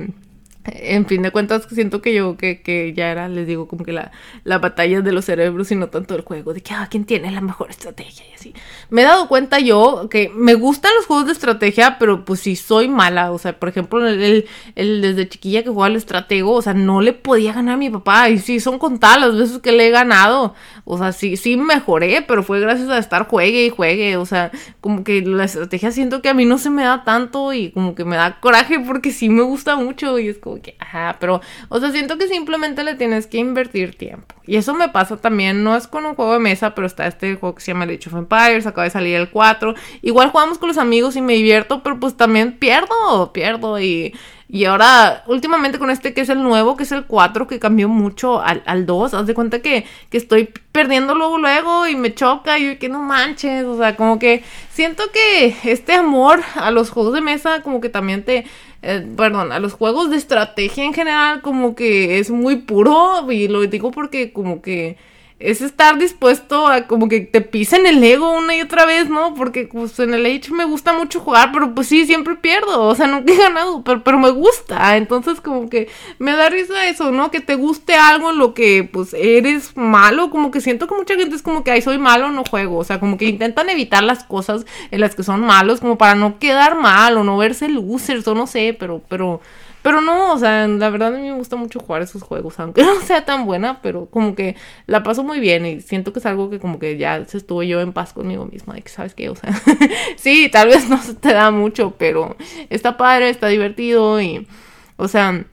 en 0.66 1.06
fin 1.06 1.22
de 1.22 1.30
cuentas, 1.30 1.66
siento 1.70 2.02
que 2.02 2.14
yo, 2.14 2.36
que, 2.36 2.62
que 2.62 2.92
ya 2.94 3.10
era, 3.10 3.28
les 3.28 3.46
digo, 3.46 3.68
como 3.68 3.84
que 3.84 3.92
la, 3.92 4.12
la 4.44 4.58
batalla 4.58 5.00
de 5.00 5.12
los 5.12 5.24
cerebros 5.24 5.70
y 5.70 5.76
no 5.76 5.88
tanto 5.88 6.14
el 6.14 6.22
juego, 6.22 6.54
de 6.54 6.60
que, 6.60 6.74
ah, 6.74 6.88
¿quién 6.90 7.04
tiene 7.04 7.30
la 7.30 7.40
mejor 7.40 7.70
estrategia? 7.70 8.24
Y 8.30 8.34
así. 8.34 8.54
Me 8.90 9.02
he 9.02 9.04
dado 9.04 9.28
cuenta 9.28 9.58
yo 9.58 10.08
que 10.10 10.30
me 10.34 10.54
gustan 10.54 10.92
los 10.96 11.06
juegos 11.06 11.26
de 11.26 11.32
estrategia, 11.32 11.98
pero 11.98 12.24
pues 12.24 12.40
sí 12.40 12.56
soy 12.56 12.88
mala. 12.88 13.32
O 13.32 13.38
sea, 13.38 13.58
por 13.58 13.68
ejemplo, 13.68 14.06
el, 14.06 14.46
el, 14.74 15.02
desde 15.02 15.28
chiquilla 15.28 15.62
que 15.62 15.70
jugaba 15.70 15.86
al 15.86 15.96
estratego, 15.96 16.52
o 16.52 16.62
sea, 16.62 16.74
no 16.74 17.00
le 17.00 17.12
podía 17.12 17.52
ganar 17.52 17.74
a 17.74 17.78
mi 17.78 17.90
papá. 17.90 18.28
Y 18.30 18.38
sí, 18.38 18.60
son 18.60 18.78
contadas 18.78 19.20
las 19.20 19.36
veces 19.36 19.58
que 19.58 19.72
le 19.72 19.88
he 19.88 19.90
ganado. 19.90 20.54
O 20.84 20.98
sea, 20.98 21.12
sí, 21.12 21.36
sí 21.36 21.56
mejoré, 21.56 22.22
pero 22.22 22.42
fue 22.42 22.60
gracias 22.60 22.88
a 22.88 22.98
estar 22.98 23.26
juegue 23.26 23.66
y 23.66 23.70
juegue. 23.70 24.16
O 24.16 24.26
sea, 24.26 24.50
como 24.80 25.04
que 25.04 25.22
la 25.22 25.44
estrategia 25.44 25.90
siento 25.90 26.22
que 26.22 26.28
a 26.28 26.34
mí 26.34 26.44
no 26.44 26.58
se 26.58 26.70
me 26.70 26.84
da 26.84 27.04
tanto 27.04 27.52
y 27.52 27.70
como 27.72 27.94
que 27.94 28.04
me 28.04 28.16
da 28.16 28.40
coraje 28.40 28.78
porque 28.80 29.12
sí 29.12 29.28
me 29.28 29.42
gusta 29.42 29.76
mucho 29.76 30.18
y 30.18 30.28
es 30.28 30.38
como 30.38 30.55
que, 30.60 30.76
ajá, 30.78 31.16
pero, 31.20 31.40
o 31.68 31.80
sea, 31.80 31.90
siento 31.90 32.18
que 32.18 32.28
simplemente 32.28 32.84
le 32.84 32.94
tienes 32.94 33.26
que 33.26 33.38
invertir 33.38 33.96
tiempo. 33.96 34.34
Y 34.46 34.56
eso 34.56 34.74
me 34.74 34.88
pasa 34.88 35.16
también, 35.16 35.64
no 35.64 35.76
es 35.76 35.86
con 35.86 36.06
un 36.06 36.14
juego 36.14 36.34
de 36.34 36.38
mesa, 36.38 36.74
pero 36.74 36.86
está 36.86 37.06
este 37.06 37.34
juego 37.34 37.54
que 37.54 37.62
se 37.62 37.72
llama 37.72 37.84
Age 37.84 38.08
of 38.08 38.14
Empires, 38.14 38.66
acaba 38.66 38.84
de 38.84 38.90
salir 38.90 39.16
el 39.16 39.30
4. 39.30 39.74
Igual 40.02 40.30
jugamos 40.30 40.58
con 40.58 40.68
los 40.68 40.78
amigos 40.78 41.16
y 41.16 41.20
me 41.20 41.34
divierto, 41.34 41.82
pero 41.82 41.98
pues 41.98 42.16
también 42.16 42.58
pierdo, 42.58 43.32
pierdo 43.32 43.80
y... 43.80 44.14
Y 44.48 44.64
ahora, 44.64 45.24
últimamente 45.26 45.76
con 45.80 45.90
este 45.90 46.14
que 46.14 46.20
es 46.20 46.28
el 46.28 46.40
nuevo, 46.40 46.76
que 46.76 46.84
es 46.84 46.92
el 46.92 47.04
4, 47.04 47.48
que 47.48 47.58
cambió 47.58 47.88
mucho 47.88 48.40
al, 48.40 48.62
al 48.66 48.86
2, 48.86 49.14
haz 49.14 49.26
de 49.26 49.34
cuenta 49.34 49.60
que, 49.60 49.84
que 50.08 50.18
estoy 50.18 50.52
perdiendo 50.70 51.16
luego, 51.16 51.38
luego 51.38 51.88
y 51.88 51.96
me 51.96 52.14
choca 52.14 52.56
y 52.56 52.76
que 52.76 52.88
no 52.88 53.00
manches, 53.00 53.64
o 53.64 53.76
sea, 53.76 53.96
como 53.96 54.20
que 54.20 54.44
siento 54.70 55.02
que 55.12 55.56
este 55.64 55.94
amor 55.94 56.42
a 56.54 56.70
los 56.70 56.90
juegos 56.90 57.14
de 57.14 57.22
mesa 57.22 57.60
como 57.62 57.80
que 57.80 57.88
también 57.88 58.24
te, 58.24 58.46
eh, 58.86 59.04
perdón, 59.16 59.50
a 59.50 59.58
los 59.58 59.72
juegos 59.72 60.10
de 60.10 60.16
estrategia 60.16 60.84
en 60.84 60.94
general 60.94 61.42
como 61.42 61.74
que 61.74 62.20
es 62.20 62.30
muy 62.30 62.56
puro 62.56 63.30
y 63.32 63.48
lo 63.48 63.66
digo 63.66 63.90
porque 63.90 64.32
como 64.32 64.62
que 64.62 64.96
es 65.38 65.60
estar 65.60 65.98
dispuesto 65.98 66.66
a 66.66 66.86
como 66.86 67.08
que 67.08 67.20
te 67.20 67.42
pisen 67.42 67.86
el 67.86 68.02
ego 68.02 68.32
una 68.32 68.56
y 68.56 68.62
otra 68.62 68.86
vez, 68.86 69.10
¿no? 69.10 69.34
Porque 69.34 69.68
pues 69.70 69.98
en 69.98 70.14
el 70.14 70.24
Age 70.24 70.50
me 70.50 70.64
gusta 70.64 70.94
mucho 70.94 71.20
jugar, 71.20 71.50
pero 71.52 71.74
pues 71.74 71.88
sí, 71.88 72.06
siempre 72.06 72.36
pierdo, 72.36 72.84
o 72.84 72.94
sea, 72.94 73.06
nunca 73.06 73.32
he 73.32 73.36
ganado, 73.36 73.84
pero, 73.84 74.02
pero 74.02 74.18
me 74.18 74.30
gusta, 74.30 74.96
entonces 74.96 75.42
como 75.42 75.68
que 75.68 75.88
me 76.18 76.32
da 76.32 76.48
risa 76.48 76.88
eso, 76.88 77.12
¿no? 77.12 77.30
Que 77.30 77.40
te 77.40 77.54
guste 77.54 77.94
algo 77.94 78.30
en 78.30 78.38
lo 78.38 78.54
que 78.54 78.88
pues 78.90 79.12
eres 79.12 79.76
malo, 79.76 80.30
como 80.30 80.50
que 80.50 80.62
siento 80.62 80.86
que 80.86 80.94
mucha 80.94 81.16
gente 81.16 81.36
es 81.36 81.42
como 81.42 81.62
que, 81.62 81.70
ay, 81.70 81.82
soy 81.82 81.98
malo, 81.98 82.30
no 82.30 82.42
juego, 82.42 82.78
o 82.78 82.84
sea, 82.84 82.98
como 82.98 83.18
que 83.18 83.26
intentan 83.26 83.68
evitar 83.68 84.02
las 84.02 84.24
cosas 84.24 84.64
en 84.90 85.00
las 85.00 85.14
que 85.14 85.22
son 85.22 85.42
malos, 85.42 85.80
como 85.80 85.98
para 85.98 86.14
no 86.14 86.38
quedar 86.38 86.76
mal 86.76 87.18
o 87.18 87.24
no 87.24 87.36
verse 87.36 87.68
losers 87.68 88.26
o 88.26 88.34
no 88.34 88.46
sé, 88.46 88.74
pero, 88.78 89.02
pero... 89.08 89.42
Pero 89.86 90.00
no, 90.00 90.32
o 90.32 90.38
sea, 90.40 90.66
la 90.66 90.90
verdad 90.90 91.14
a 91.14 91.16
mí 91.16 91.22
me 91.22 91.36
gusta 91.36 91.54
mucho 91.54 91.78
jugar 91.78 92.02
esos 92.02 92.20
juegos, 92.20 92.58
aunque 92.58 92.82
no 92.82 93.00
sea 93.02 93.24
tan 93.24 93.46
buena, 93.46 93.80
pero 93.82 94.06
como 94.06 94.34
que 94.34 94.56
la 94.88 95.04
paso 95.04 95.22
muy 95.22 95.38
bien 95.38 95.64
y 95.64 95.80
siento 95.80 96.12
que 96.12 96.18
es 96.18 96.26
algo 96.26 96.50
que 96.50 96.58
como 96.58 96.80
que 96.80 96.98
ya 96.98 97.24
se 97.26 97.38
estuvo 97.38 97.62
yo 97.62 97.80
en 97.80 97.92
paz 97.92 98.12
conmigo 98.12 98.46
misma, 98.46 98.74
de 98.74 98.82
que 98.82 98.88
sabes 98.88 99.14
qué, 99.14 99.28
o 99.28 99.36
sea, 99.36 99.52
sí, 100.16 100.48
tal 100.50 100.66
vez 100.66 100.88
no 100.90 101.00
se 101.00 101.14
te 101.14 101.32
da 101.32 101.52
mucho, 101.52 101.94
pero 101.96 102.34
está 102.68 102.96
padre, 102.96 103.30
está 103.30 103.46
divertido 103.46 104.20
y, 104.20 104.48
o 104.96 105.06
sea, 105.06 105.44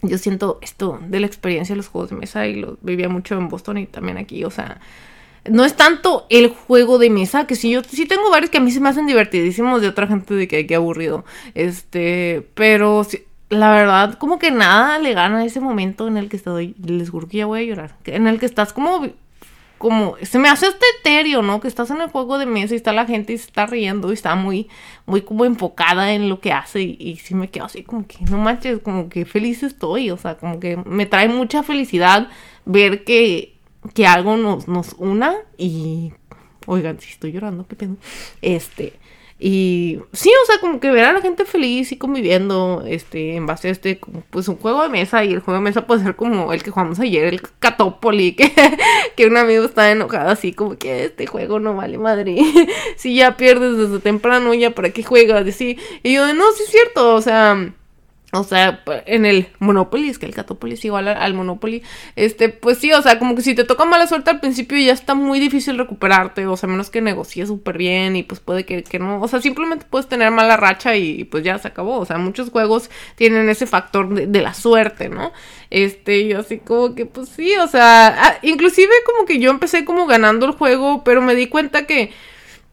yo 0.00 0.16
siento 0.16 0.60
esto 0.62 0.98
de 1.06 1.20
la 1.20 1.26
experiencia 1.26 1.74
de 1.74 1.76
los 1.76 1.88
juegos 1.88 2.08
de 2.08 2.16
mesa 2.16 2.46
y 2.46 2.54
lo 2.54 2.78
vivía 2.80 3.10
mucho 3.10 3.34
en 3.34 3.48
Boston 3.50 3.76
y 3.76 3.84
también 3.84 4.16
aquí, 4.16 4.44
o 4.44 4.50
sea, 4.50 4.80
no 5.46 5.62
es 5.62 5.76
tanto 5.76 6.24
el 6.30 6.48
juego 6.48 6.96
de 6.96 7.10
mesa, 7.10 7.46
que 7.46 7.54
sí, 7.54 7.70
yo 7.70 7.82
sí 7.84 8.06
tengo 8.06 8.30
varios 8.30 8.50
que 8.50 8.56
a 8.56 8.62
mí 8.62 8.70
se 8.70 8.80
me 8.80 8.88
hacen 8.88 9.06
divertidísimos 9.06 9.82
de 9.82 9.88
otra 9.88 10.06
gente 10.06 10.32
de 10.32 10.48
que 10.48 10.66
qué 10.66 10.74
aburrido. 10.74 11.26
Este, 11.54 12.48
pero 12.54 13.04
la 13.54 13.70
verdad, 13.72 14.14
como 14.18 14.38
que 14.38 14.50
nada 14.50 14.98
le 14.98 15.14
gana 15.14 15.44
ese 15.44 15.60
momento 15.60 16.08
en 16.08 16.16
el 16.16 16.28
que 16.28 16.36
estoy, 16.36 16.74
les 16.82 17.10
juro 17.10 17.28
que 17.28 17.38
ya 17.38 17.46
voy 17.46 17.60
a 17.60 17.64
llorar, 17.64 17.96
en 18.04 18.26
el 18.26 18.38
que 18.38 18.46
estás 18.46 18.72
como, 18.72 19.06
como, 19.78 20.16
se 20.22 20.38
me 20.38 20.48
hace 20.48 20.66
este 20.66 20.84
etéreo, 21.00 21.42
¿no? 21.42 21.60
Que 21.60 21.68
estás 21.68 21.90
en 21.90 22.00
el 22.00 22.08
juego 22.08 22.38
de 22.38 22.46
mesa 22.46 22.74
y 22.74 22.76
está 22.76 22.92
la 22.92 23.06
gente 23.06 23.32
y 23.32 23.38
se 23.38 23.46
está 23.46 23.66
riendo 23.66 24.10
y 24.10 24.14
está 24.14 24.34
muy, 24.34 24.68
muy 25.06 25.22
como 25.22 25.44
enfocada 25.44 26.12
en 26.12 26.28
lo 26.28 26.40
que 26.40 26.52
hace 26.52 26.82
y, 26.82 26.96
y 26.98 27.16
sí 27.16 27.34
me 27.34 27.50
quedo 27.50 27.64
así 27.64 27.82
como 27.82 28.06
que, 28.06 28.18
no 28.30 28.38
manches, 28.38 28.80
como 28.80 29.08
que 29.08 29.24
feliz 29.24 29.62
estoy, 29.62 30.10
o 30.10 30.16
sea, 30.16 30.36
como 30.36 30.60
que 30.60 30.76
me 30.76 31.06
trae 31.06 31.28
mucha 31.28 31.62
felicidad 31.62 32.28
ver 32.64 33.04
que, 33.04 33.56
que 33.94 34.06
algo 34.06 34.36
nos, 34.36 34.68
nos 34.68 34.94
una 34.94 35.34
y, 35.58 36.12
oigan, 36.66 37.00
si 37.00 37.10
estoy 37.10 37.32
llorando, 37.32 37.66
qué 37.66 37.76
pedo, 37.76 37.96
este 38.42 38.94
y 39.38 39.98
sí, 40.12 40.30
o 40.42 40.46
sea, 40.46 40.60
como 40.60 40.78
que 40.78 40.90
ver 40.90 41.04
a 41.04 41.12
la 41.12 41.20
gente 41.20 41.44
feliz 41.44 41.90
y 41.90 41.96
conviviendo, 41.98 42.84
este, 42.86 43.34
en 43.34 43.46
base 43.46 43.68
a 43.68 43.70
este, 43.72 43.98
pues 44.30 44.46
un 44.48 44.56
juego 44.56 44.82
de 44.82 44.88
mesa, 44.88 45.24
y 45.24 45.32
el 45.32 45.40
juego 45.40 45.58
de 45.58 45.64
mesa 45.64 45.86
puede 45.86 46.02
ser 46.02 46.14
como 46.14 46.52
el 46.52 46.62
que 46.62 46.70
jugamos 46.70 47.00
ayer, 47.00 47.24
el 47.24 47.42
Catópoli, 47.58 48.32
que, 48.36 48.52
que 49.16 49.26
un 49.26 49.36
amigo 49.36 49.64
estaba 49.64 49.90
enojado 49.90 50.30
así, 50.30 50.52
como 50.52 50.76
que 50.76 51.06
este 51.06 51.26
juego 51.26 51.58
no 51.60 51.74
vale 51.74 51.98
madre. 51.98 52.36
si 52.96 53.16
ya 53.16 53.36
pierdes 53.36 53.76
desde 53.76 53.98
temprano, 53.98 54.54
ya 54.54 54.70
para 54.70 54.90
qué 54.90 55.02
juegas, 55.02 55.44
y 55.46 55.50
así. 55.50 55.78
Y 56.02 56.14
yo, 56.14 56.32
no, 56.32 56.44
sí 56.52 56.62
es 56.64 56.70
cierto, 56.70 57.14
o 57.14 57.20
sea 57.20 57.72
o 58.40 58.44
sea, 58.44 58.82
en 59.06 59.26
el 59.26 59.48
Monopoly, 59.58 60.08
es 60.08 60.18
que 60.18 60.26
el 60.26 60.34
Catopoly 60.34 60.74
es 60.74 60.84
igual 60.84 61.08
al, 61.08 61.34
Monopoly. 61.34 61.82
Este, 62.16 62.48
pues 62.48 62.78
sí, 62.78 62.92
o 62.92 63.00
sea, 63.02 63.18
como 63.18 63.34
que 63.34 63.42
si 63.42 63.54
te 63.54 63.64
toca 63.64 63.84
mala 63.84 64.06
suerte 64.06 64.30
al 64.30 64.40
principio 64.40 64.78
ya 64.78 64.92
está 64.92 65.14
muy 65.14 65.40
difícil 65.40 65.78
recuperarte. 65.78 66.46
O 66.46 66.56
sea, 66.56 66.68
menos 66.68 66.90
que 66.90 67.00
negocies 67.00 67.48
súper 67.48 67.78
bien 67.78 68.16
y 68.16 68.22
pues 68.22 68.40
puede 68.40 68.64
que, 68.64 68.82
que, 68.82 68.98
no. 68.98 69.20
O 69.20 69.28
sea, 69.28 69.40
simplemente 69.40 69.86
puedes 69.88 70.08
tener 70.08 70.30
mala 70.30 70.56
racha 70.56 70.96
y, 70.96 71.24
pues 71.24 71.44
ya 71.44 71.58
se 71.58 71.68
acabó. 71.68 71.98
O 71.98 72.04
sea, 72.06 72.18
muchos 72.18 72.50
juegos 72.50 72.90
tienen 73.16 73.48
ese 73.48 73.66
factor 73.66 74.08
de, 74.08 74.42
la 74.42 74.54
suerte, 74.54 75.08
¿no? 75.08 75.32
Este, 75.70 76.26
yo 76.26 76.40
así 76.40 76.58
como 76.58 76.94
que, 76.94 77.06
pues 77.06 77.28
sí, 77.28 77.56
o 77.56 77.68
sea, 77.68 78.08
ah, 78.08 78.38
inclusive 78.42 78.92
como 79.06 79.26
que 79.26 79.38
yo 79.38 79.50
empecé 79.50 79.84
como 79.84 80.06
ganando 80.06 80.46
el 80.46 80.52
juego, 80.52 81.04
pero 81.04 81.22
me 81.22 81.34
di 81.34 81.46
cuenta 81.46 81.86
que 81.86 82.12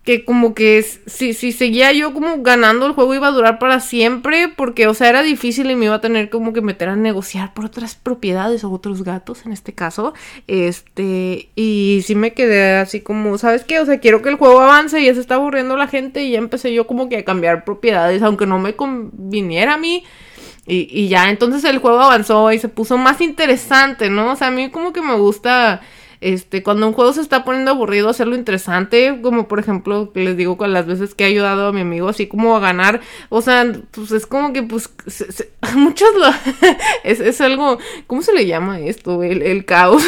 que 0.04 0.26
como 0.26 0.56
que 0.56 0.84
si, 1.06 1.34
si 1.34 1.52
seguía 1.52 1.92
yo 1.92 2.12
como 2.12 2.42
ganando 2.42 2.88
el 2.88 2.94
juego 2.94 3.14
iba 3.14 3.28
a 3.28 3.32
durar 3.32 3.60
para 3.60 3.80
siempre 3.80 4.48
porque 4.48 4.88
o 4.88 4.96
sea 4.96 5.10
era 5.10 5.22
difícil 5.22 5.70
y 5.70 5.76
me 5.76 5.86
iba 5.86 5.96
a 5.96 6.02
tener 6.02 6.32
como 6.32 6.54
que 6.54 6.62
meter 6.62 6.90
a 6.90 6.96
negociar 6.96 7.54
por 7.54 7.66
otras 7.66 7.94
propiedades 7.96 8.64
o 8.64 8.72
otros 8.72 9.04
gatos 9.04 9.46
en 9.46 9.52
este 9.52 9.74
caso. 9.74 10.14
Este 10.48 11.50
y 11.56 12.02
sí 12.04 12.16
me 12.16 12.34
quedé 12.34 12.78
así 12.78 13.02
como 13.02 13.38
sabes 13.38 13.64
qué 13.64 13.80
o 13.80 13.86
sea 13.86 14.00
quiero 14.00 14.24
que 14.24 14.30
el 14.30 14.36
juego 14.36 14.62
avance 14.62 15.00
y 15.00 15.06
ya 15.06 15.14
se 15.14 15.20
está 15.20 15.36
aburriendo 15.36 15.78
la 15.78 15.88
gente 15.88 16.24
y 16.24 16.32
ya 16.32 16.40
empecé 16.40 16.74
yo 16.74 16.88
como 16.88 17.08
que 17.08 17.18
a 17.18 17.26
cambiar 17.26 17.64
propiedades 17.64 18.24
aunque 18.24 18.48
no 18.48 18.58
me 18.58 18.76
conviniera 18.76 19.76
a 19.76 19.78
mí. 19.78 20.04
Y, 20.68 20.88
y 20.92 21.10
ya 21.10 21.30
entonces 21.30 21.64
el 21.64 21.80
juego 21.80 22.00
avanzó 22.00 22.52
y 22.52 22.60
se 22.60 22.70
puso 22.70 22.96
más 22.96 23.20
interesante 23.20 24.12
no 24.12 24.34
o 24.34 24.36
sea 24.36 24.48
a 24.48 24.52
mí 24.52 24.70
como 24.70 24.94
que 24.94 25.02
me 25.02 25.16
gusta 25.16 25.82
este, 26.22 26.64
cuando 26.64 26.88
un 26.88 26.94
juego 26.94 27.12
se 27.14 27.22
está 27.22 27.44
poniendo 27.44 27.72
aburrido, 27.72 28.10
hacerlo 28.10 28.36
interesante, 28.36 29.20
como 29.22 29.48
por 29.48 29.60
ejemplo, 29.60 30.12
les 30.14 30.38
digo 30.38 30.56
con 30.56 30.72
las 30.72 30.86
veces 30.86 31.16
que 31.16 31.24
he 31.24 31.28
ayudado 31.28 31.68
a 31.68 31.74
mi 31.74 31.82
amigo 31.82 32.08
así 32.08 32.28
como 32.28 32.56
a 32.56 32.60
ganar, 32.60 33.02
o 33.30 33.42
sea, 33.42 33.72
pues 33.92 34.12
es 34.12 34.26
como 34.28 34.54
que 34.54 34.64
pues 34.64 34.90
muchos 35.76 36.10
lo 36.16 36.28
es, 37.04 37.20
es, 37.20 37.42
algo, 37.42 37.80
¿cómo 38.08 38.22
se 38.22 38.34
le 38.34 38.46
llama 38.46 38.80
esto? 38.80 39.24
El, 39.24 39.42
el 39.42 39.66
caos. 39.66 40.04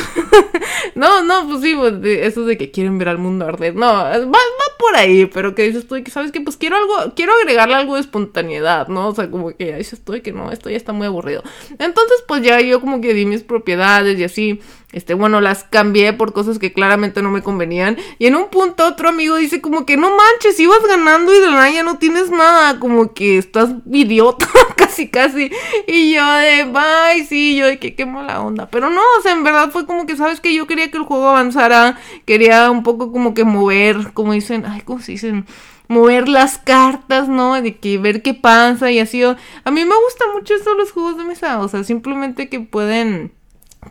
no, 0.95 1.23
no, 1.23 1.47
pues 1.47 1.61
sí, 1.61 1.75
pues, 1.75 1.93
eso 2.03 2.45
de 2.45 2.57
que 2.57 2.71
quieren 2.71 2.97
ver 2.97 3.09
al 3.09 3.17
mundo 3.17 3.45
arder. 3.45 3.75
No, 3.75 3.87
va, 3.87 4.17
va 4.19 4.63
por 4.77 4.95
ahí, 4.95 5.25
pero 5.25 5.55
que 5.55 5.63
dices 5.63 5.87
tú, 5.87 5.95
que 6.03 6.11
sabes 6.11 6.31
que 6.31 6.41
pues 6.41 6.57
quiero 6.57 6.75
algo, 6.75 7.13
quiero 7.15 7.33
agregarle 7.33 7.75
algo 7.75 7.95
de 7.95 8.01
espontaneidad, 8.01 8.87
¿no? 8.87 9.07
O 9.07 9.15
sea, 9.15 9.31
como 9.31 9.55
que 9.55 9.75
dices 9.77 10.03
tú 10.03 10.13
que 10.21 10.31
no, 10.31 10.51
esto 10.51 10.69
ya 10.69 10.77
está 10.77 10.93
muy 10.93 11.07
aburrido. 11.07 11.43
Entonces, 11.79 12.23
pues 12.27 12.43
ya 12.43 12.59
yo 12.61 12.79
como 12.81 13.01
que 13.01 13.13
di 13.13 13.25
mis 13.25 13.43
propiedades 13.43 14.19
y 14.19 14.23
así. 14.23 14.61
Este, 14.93 15.15
bueno, 15.15 15.41
las 15.41 15.63
cambié 15.63 16.13
por 16.13 16.33
cosas 16.33 16.59
que 16.59 16.71
claramente 16.71 17.21
no 17.21 17.31
me 17.31 17.41
convenían. 17.41 17.97
Y 18.19 18.27
en 18.27 18.35
un 18.35 18.49
punto 18.49 18.85
otro 18.85 19.09
amigo 19.09 19.35
dice 19.35 19.59
como 19.59 19.85
que 19.85 19.97
no 19.97 20.09
manches, 20.15 20.59
ibas 20.59 20.85
ganando 20.87 21.33
y 21.33 21.39
de 21.39 21.47
la 21.47 21.69
ya 21.69 21.83
no 21.83 21.97
tienes 21.97 22.29
nada. 22.29 22.79
Como 22.79 23.13
que 23.13 23.37
estás 23.37 23.71
idiota, 23.91 24.47
casi, 24.77 25.09
casi. 25.09 25.51
Y 25.87 26.13
yo 26.13 26.25
de, 26.25 26.65
bye, 26.65 27.25
sí, 27.27 27.57
yo 27.57 27.65
de 27.65 27.79
que 27.79 27.95
qué 27.95 28.05
mala 28.05 28.41
onda. 28.41 28.67
Pero 28.69 28.89
no, 28.89 29.01
o 29.19 29.21
sea, 29.21 29.33
en 29.33 29.43
verdad 29.43 29.71
fue 29.71 29.85
como 29.85 30.05
que, 30.05 30.15
¿sabes 30.15 30.39
que 30.39 30.53
Yo 30.53 30.67
quería 30.67 30.91
que 30.91 30.97
el 30.97 31.03
juego 31.03 31.29
avanzara. 31.29 31.97
Quería 32.25 32.69
un 32.69 32.83
poco 32.83 33.11
como 33.11 33.33
que 33.33 33.43
mover, 33.43 34.13
como 34.13 34.33
dicen, 34.33 34.65
ay, 34.65 34.81
¿cómo 34.81 35.01
se 35.01 35.13
dicen? 35.13 35.45
mover 35.87 36.27
las 36.27 36.57
cartas, 36.57 37.27
¿no? 37.27 37.61
De 37.61 37.77
que 37.77 37.97
ver 37.97 38.21
qué 38.21 38.33
pasa 38.33 38.91
y 38.91 38.99
así. 38.99 39.21
A 39.23 39.71
mí 39.71 39.85
me 39.85 39.95
gustan 40.05 40.33
mucho 40.33 40.55
eso 40.55 40.73
los 40.75 40.91
juegos 40.91 41.17
de 41.17 41.23
mesa, 41.23 41.59
o 41.59 41.67
sea, 41.67 41.83
simplemente 41.83 42.49
que 42.49 42.59
pueden 42.59 43.31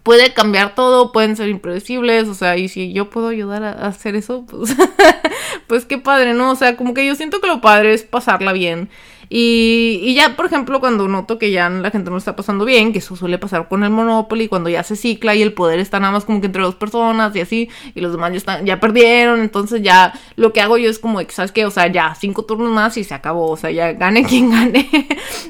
puede 0.03 0.33
cambiar 0.33 0.75
todo, 0.75 1.13
pueden 1.13 1.37
ser 1.37 1.49
impredecibles, 1.49 2.29
o 2.29 2.35
sea, 2.35 2.57
y 2.57 2.69
si 2.69 2.93
yo 2.93 3.11
puedo 3.11 3.29
ayudar 3.29 3.63
a, 3.63 3.73
hacer 3.87 4.17
eso, 4.17 4.45
pues, 4.47 4.77
pues 5.67 5.85
qué 5.85 5.99
padre, 5.99 6.35
¿no? 6.35 6.51
O 6.51 6.57
sea, 6.57 6.77
como 6.77 6.95
que 6.95 7.07
yo 7.07 7.15
siento 7.15 7.41
que 7.41 7.47
lo 7.47 7.61
padre 7.61 7.95
es 7.95 8.03
pasarla 8.03 8.53
bien. 8.53 8.89
Y, 9.35 9.99
y, 10.03 10.15
ya, 10.15 10.37
por 10.37 10.45
ejemplo, 10.45 10.79
cuando 10.79 11.09
noto 11.09 11.39
que 11.39 11.51
ya 11.51 11.71
la 11.71 11.91
gente 11.91 12.11
no 12.11 12.19
está 12.19 12.37
pasando 12.37 12.67
bien, 12.67 12.93
que 12.93 12.99
eso 12.99 13.17
suele 13.17 13.39
pasar 13.39 13.67
con 13.67 13.83
el 13.83 13.89
Monopoly, 13.89 14.47
cuando 14.47 14.69
ya 14.69 14.83
se 14.83 14.95
cicla 14.95 15.35
y 15.35 15.41
el 15.41 15.55
poder 15.55 15.79
está 15.79 15.99
nada 15.99 16.13
más 16.13 16.27
como 16.27 16.43
que 16.43 16.49
entre 16.49 16.63
dos 16.63 16.75
personas 16.75 17.35
y 17.35 17.41
así, 17.41 17.71
y 17.95 18.03
los 18.03 18.13
demás 18.13 18.33
ya, 18.33 18.37
están, 18.37 18.67
ya 18.67 18.79
perdieron, 18.79 19.41
entonces 19.41 19.81
ya 19.81 20.13
lo 20.37 20.53
que 20.53 20.61
hago 20.61 20.77
yo 20.77 20.91
es 20.91 20.99
como, 20.99 21.19
¿sabes 21.31 21.51
qué? 21.51 21.65
O 21.65 21.71
sea, 21.71 21.87
ya 21.87 22.15
cinco 22.15 22.45
turnos 22.45 22.73
más 22.73 22.99
y 22.99 23.05
se 23.05 23.15
acabó, 23.15 23.51
o 23.51 23.57
sea, 23.57 23.71
ya 23.71 23.93
gane 23.93 24.23
quien 24.29 24.51
gane. 24.51 24.87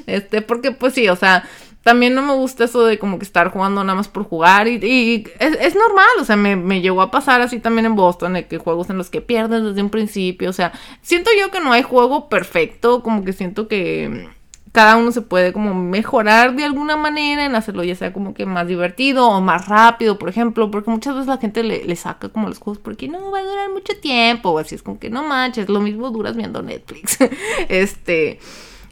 este, 0.07 0.41
porque 0.41 0.71
pues 0.71 0.93
sí, 0.93 1.09
o 1.09 1.17
sea, 1.17 1.43
también 1.83 2.15
no 2.15 2.21
me 2.21 2.33
gusta 2.33 2.63
eso 2.63 2.85
de 2.85 2.97
como 2.97 3.19
que 3.19 3.25
estar 3.25 3.49
jugando 3.51 3.83
nada 3.83 3.95
más 3.95 4.07
por 4.07 4.23
jugar 4.23 4.67
y, 4.67 5.27
es, 5.39 5.75
normal, 5.75 6.07
o 6.19 6.25
sea, 6.25 6.37
me, 6.37 6.55
me, 6.55 6.81
llegó 6.81 7.01
a 7.01 7.11
pasar 7.11 7.41
así 7.41 7.59
también 7.59 7.85
en 7.85 7.95
Boston, 7.95 8.33
de 8.33 8.47
que 8.47 8.57
juegos 8.57 8.89
en 8.89 8.97
los 8.97 9.09
que 9.09 9.21
pierdes 9.21 9.63
desde 9.63 9.81
un 9.81 9.89
principio, 9.89 10.49
o 10.49 10.53
sea, 10.53 10.71
siento 11.01 11.29
yo 11.37 11.51
que 11.51 11.59
no 11.59 11.73
hay 11.73 11.83
juego 11.83 12.29
perfecto, 12.29 13.03
como 13.03 13.23
que 13.25 13.33
siento 13.33 13.67
que 13.67 14.29
cada 14.71 14.97
uno 14.97 15.11
se 15.11 15.21
puede 15.21 15.53
como 15.53 15.75
mejorar 15.75 16.55
de 16.55 16.63
alguna 16.63 16.95
manera 16.95 17.45
en 17.45 17.55
hacerlo 17.55 17.83
ya 17.83 17.95
sea 17.95 18.11
como 18.11 18.33
que 18.33 18.47
más 18.47 18.67
divertido 18.67 19.29
o 19.29 19.39
más 19.39 19.67
rápido, 19.67 20.17
por 20.17 20.29
ejemplo, 20.29 20.71
porque 20.71 20.89
muchas 20.89 21.13
veces 21.13 21.27
la 21.27 21.37
gente 21.37 21.63
le, 21.63 21.83
le 21.83 21.95
saca 21.97 22.29
como 22.29 22.47
los 22.47 22.59
juegos 22.59 22.79
porque 22.79 23.07
no 23.07 23.29
va 23.29 23.39
a 23.39 23.43
durar 23.43 23.69
mucho 23.69 23.93
tiempo, 23.99 24.49
o 24.49 24.57
así 24.57 24.73
es 24.73 24.83
como 24.83 24.99
que 24.99 25.09
no 25.09 25.23
manches, 25.23 25.67
lo 25.67 25.81
mismo 25.81 26.09
duras 26.11 26.35
viendo 26.35 26.61
Netflix, 26.63 27.19
este, 27.67 28.39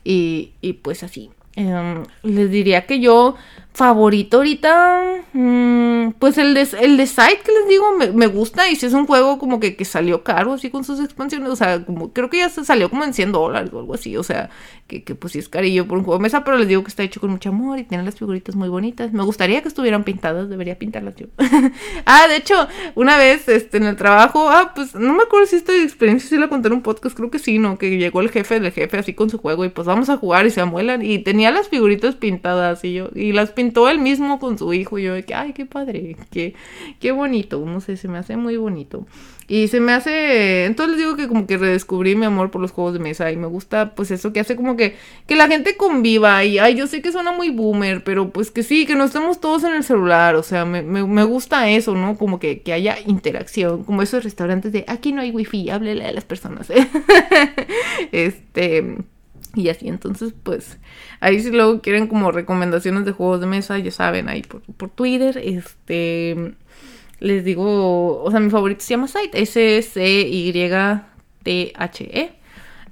y, 0.03 0.51
y 0.61 0.73
pues 0.73 1.03
así. 1.03 1.31
Em, 1.55 2.03
les 2.23 2.49
diría 2.49 2.85
que 2.85 2.99
yo 2.99 3.35
favorito 3.73 4.37
ahorita, 4.37 5.23
mm, 5.33 6.11
pues 6.19 6.37
el 6.37 6.53
de, 6.53 6.67
el 6.81 6.97
de 6.97 7.05
que 7.05 7.51
les 7.51 7.67
digo, 7.69 7.85
me, 8.13 8.27
gusta 8.27 8.69
y 8.69 8.75
si 8.75 8.85
es 8.85 8.93
un 8.93 9.05
juego 9.05 9.39
como 9.39 9.59
que, 9.59 9.75
que, 9.75 9.85
salió 9.85 10.23
caro 10.23 10.53
así 10.53 10.69
con 10.69 10.83
sus 10.83 10.99
expansiones, 10.99 11.49
o 11.49 11.55
sea, 11.55 11.85
como 11.85 12.11
creo 12.11 12.29
que 12.29 12.37
ya 12.37 12.49
salió 12.49 12.89
como 12.89 13.03
en 13.03 13.13
100 13.13 13.31
dólares 13.31 13.71
o 13.73 13.79
algo 13.79 13.93
así, 13.93 14.17
o 14.17 14.23
sea, 14.23 14.49
que, 14.87 15.03
que 15.03 15.15
pues 15.15 15.33
sí 15.33 15.39
es 15.39 15.47
carillo 15.47 15.87
por 15.87 15.97
un 15.97 16.03
juego 16.03 16.17
de 16.17 16.23
mesa, 16.23 16.43
pero 16.43 16.57
les 16.57 16.67
digo 16.67 16.83
que 16.83 16.89
está 16.89 17.03
hecho 17.03 17.21
con 17.21 17.29
mucho 17.29 17.49
amor 17.49 17.79
y 17.79 17.83
tiene 17.83 18.03
las 18.03 18.15
figuritas 18.15 18.55
muy 18.55 18.67
bonitas. 18.67 19.13
Me 19.13 19.23
gustaría 19.23 19.61
que 19.61 19.69
estuvieran 19.69 20.03
pintadas, 20.03 20.49
debería 20.49 20.77
pintarlas 20.77 21.15
yo. 21.15 21.27
ah, 22.05 22.27
de 22.27 22.35
hecho, 22.35 22.67
una 22.95 23.17
vez 23.17 23.47
este, 23.47 23.77
en 23.77 23.83
el 23.83 23.95
trabajo, 23.95 24.49
ah, 24.49 24.73
pues 24.75 24.95
no 24.95 25.13
me 25.13 25.23
acuerdo 25.23 25.47
si 25.47 25.55
esta 25.55 25.73
experiencia 25.73 26.37
la 26.39 26.49
conté 26.49 26.67
en 26.67 26.73
un 26.73 26.81
podcast, 26.81 27.15
creo 27.15 27.31
que 27.31 27.39
sí, 27.39 27.57
¿no? 27.57 27.77
Que 27.77 27.97
llegó 27.97 28.21
el 28.21 28.29
jefe 28.29 28.59
del 28.59 28.71
jefe 28.71 28.97
así 28.97 29.13
con 29.13 29.29
su 29.29 29.37
juego 29.37 29.63
y 29.63 29.69
pues 29.69 29.87
vamos 29.87 30.09
a 30.09 30.17
jugar 30.17 30.45
y 30.45 30.51
se 30.51 30.61
amuelan 30.61 31.03
y 31.03 31.19
tenía 31.19 31.51
las 31.51 31.69
figuritas 31.69 32.15
pintadas 32.15 32.83
y 32.83 32.93
yo, 32.93 33.09
y 33.15 33.31
las 33.31 33.51
pintó 33.61 33.87
él 33.89 33.99
mismo 33.99 34.39
con 34.39 34.57
su 34.57 34.73
hijo 34.73 34.97
y 34.97 35.03
yo 35.03 35.13
de 35.13 35.23
que, 35.23 35.35
ay, 35.35 35.53
qué 35.53 35.67
padre, 35.67 36.17
qué, 36.31 36.55
qué 36.99 37.11
bonito, 37.11 37.63
no 37.63 37.79
sé, 37.79 37.95
se 37.95 38.07
me 38.07 38.17
hace 38.17 38.35
muy 38.35 38.57
bonito. 38.57 39.05
Y 39.47 39.67
se 39.67 39.79
me 39.79 39.91
hace, 39.91 40.65
entonces 40.65 40.95
les 40.95 41.05
digo 41.05 41.15
que 41.15 41.27
como 41.27 41.45
que 41.45 41.57
redescubrí 41.57 42.15
mi 42.15 42.25
amor 42.25 42.49
por 42.49 42.59
los 42.59 42.71
juegos 42.71 42.93
de 42.93 42.99
mesa 42.99 43.31
y 43.31 43.37
me 43.37 43.45
gusta 43.45 43.93
pues 43.93 44.09
eso 44.09 44.33
que 44.33 44.39
hace 44.39 44.55
como 44.55 44.77
que, 44.77 44.95
que 45.27 45.35
la 45.35 45.47
gente 45.47 45.77
conviva 45.77 46.43
y, 46.43 46.57
ay, 46.57 46.73
yo 46.73 46.87
sé 46.87 47.03
que 47.03 47.11
suena 47.11 47.33
muy 47.33 47.51
boomer, 47.51 48.03
pero 48.03 48.31
pues 48.31 48.49
que 48.49 48.63
sí, 48.63 48.87
que 48.87 48.95
no 48.95 49.03
estemos 49.03 49.39
todos 49.39 49.63
en 49.63 49.73
el 49.73 49.83
celular, 49.83 50.35
o 50.35 50.41
sea, 50.41 50.65
me, 50.65 50.81
me, 50.81 51.23
gusta 51.23 51.69
eso, 51.69 51.93
¿no? 51.93 52.17
Como 52.17 52.39
que, 52.39 52.61
que, 52.61 52.73
haya 52.73 52.97
interacción, 53.05 53.83
como 53.83 54.01
esos 54.01 54.23
restaurantes 54.23 54.71
de, 54.71 54.85
aquí 54.87 55.11
no 55.11 55.21
hay 55.21 55.29
wifi, 55.29 55.69
háblele 55.69 56.05
a 56.05 56.13
las 56.13 56.25
personas, 56.25 56.71
este... 58.11 58.97
Y 59.53 59.69
así, 59.69 59.87
entonces, 59.89 60.33
pues, 60.43 60.79
ahí 61.19 61.41
si 61.41 61.51
luego 61.51 61.81
quieren 61.81 62.07
como 62.07 62.31
recomendaciones 62.31 63.03
de 63.05 63.11
juegos 63.11 63.41
de 63.41 63.47
mesa, 63.47 63.77
ya 63.79 63.91
saben, 63.91 64.29
ahí 64.29 64.43
por, 64.43 64.61
por 64.61 64.89
Twitter, 64.89 65.37
este, 65.43 66.55
les 67.19 67.43
digo, 67.43 68.23
o 68.23 68.31
sea, 68.31 68.39
mi 68.39 68.49
favorito 68.49 68.81
se 68.81 68.91
llama 68.91 69.07
Site, 69.07 69.41
S-C-Y-T-H-E. 69.41 69.91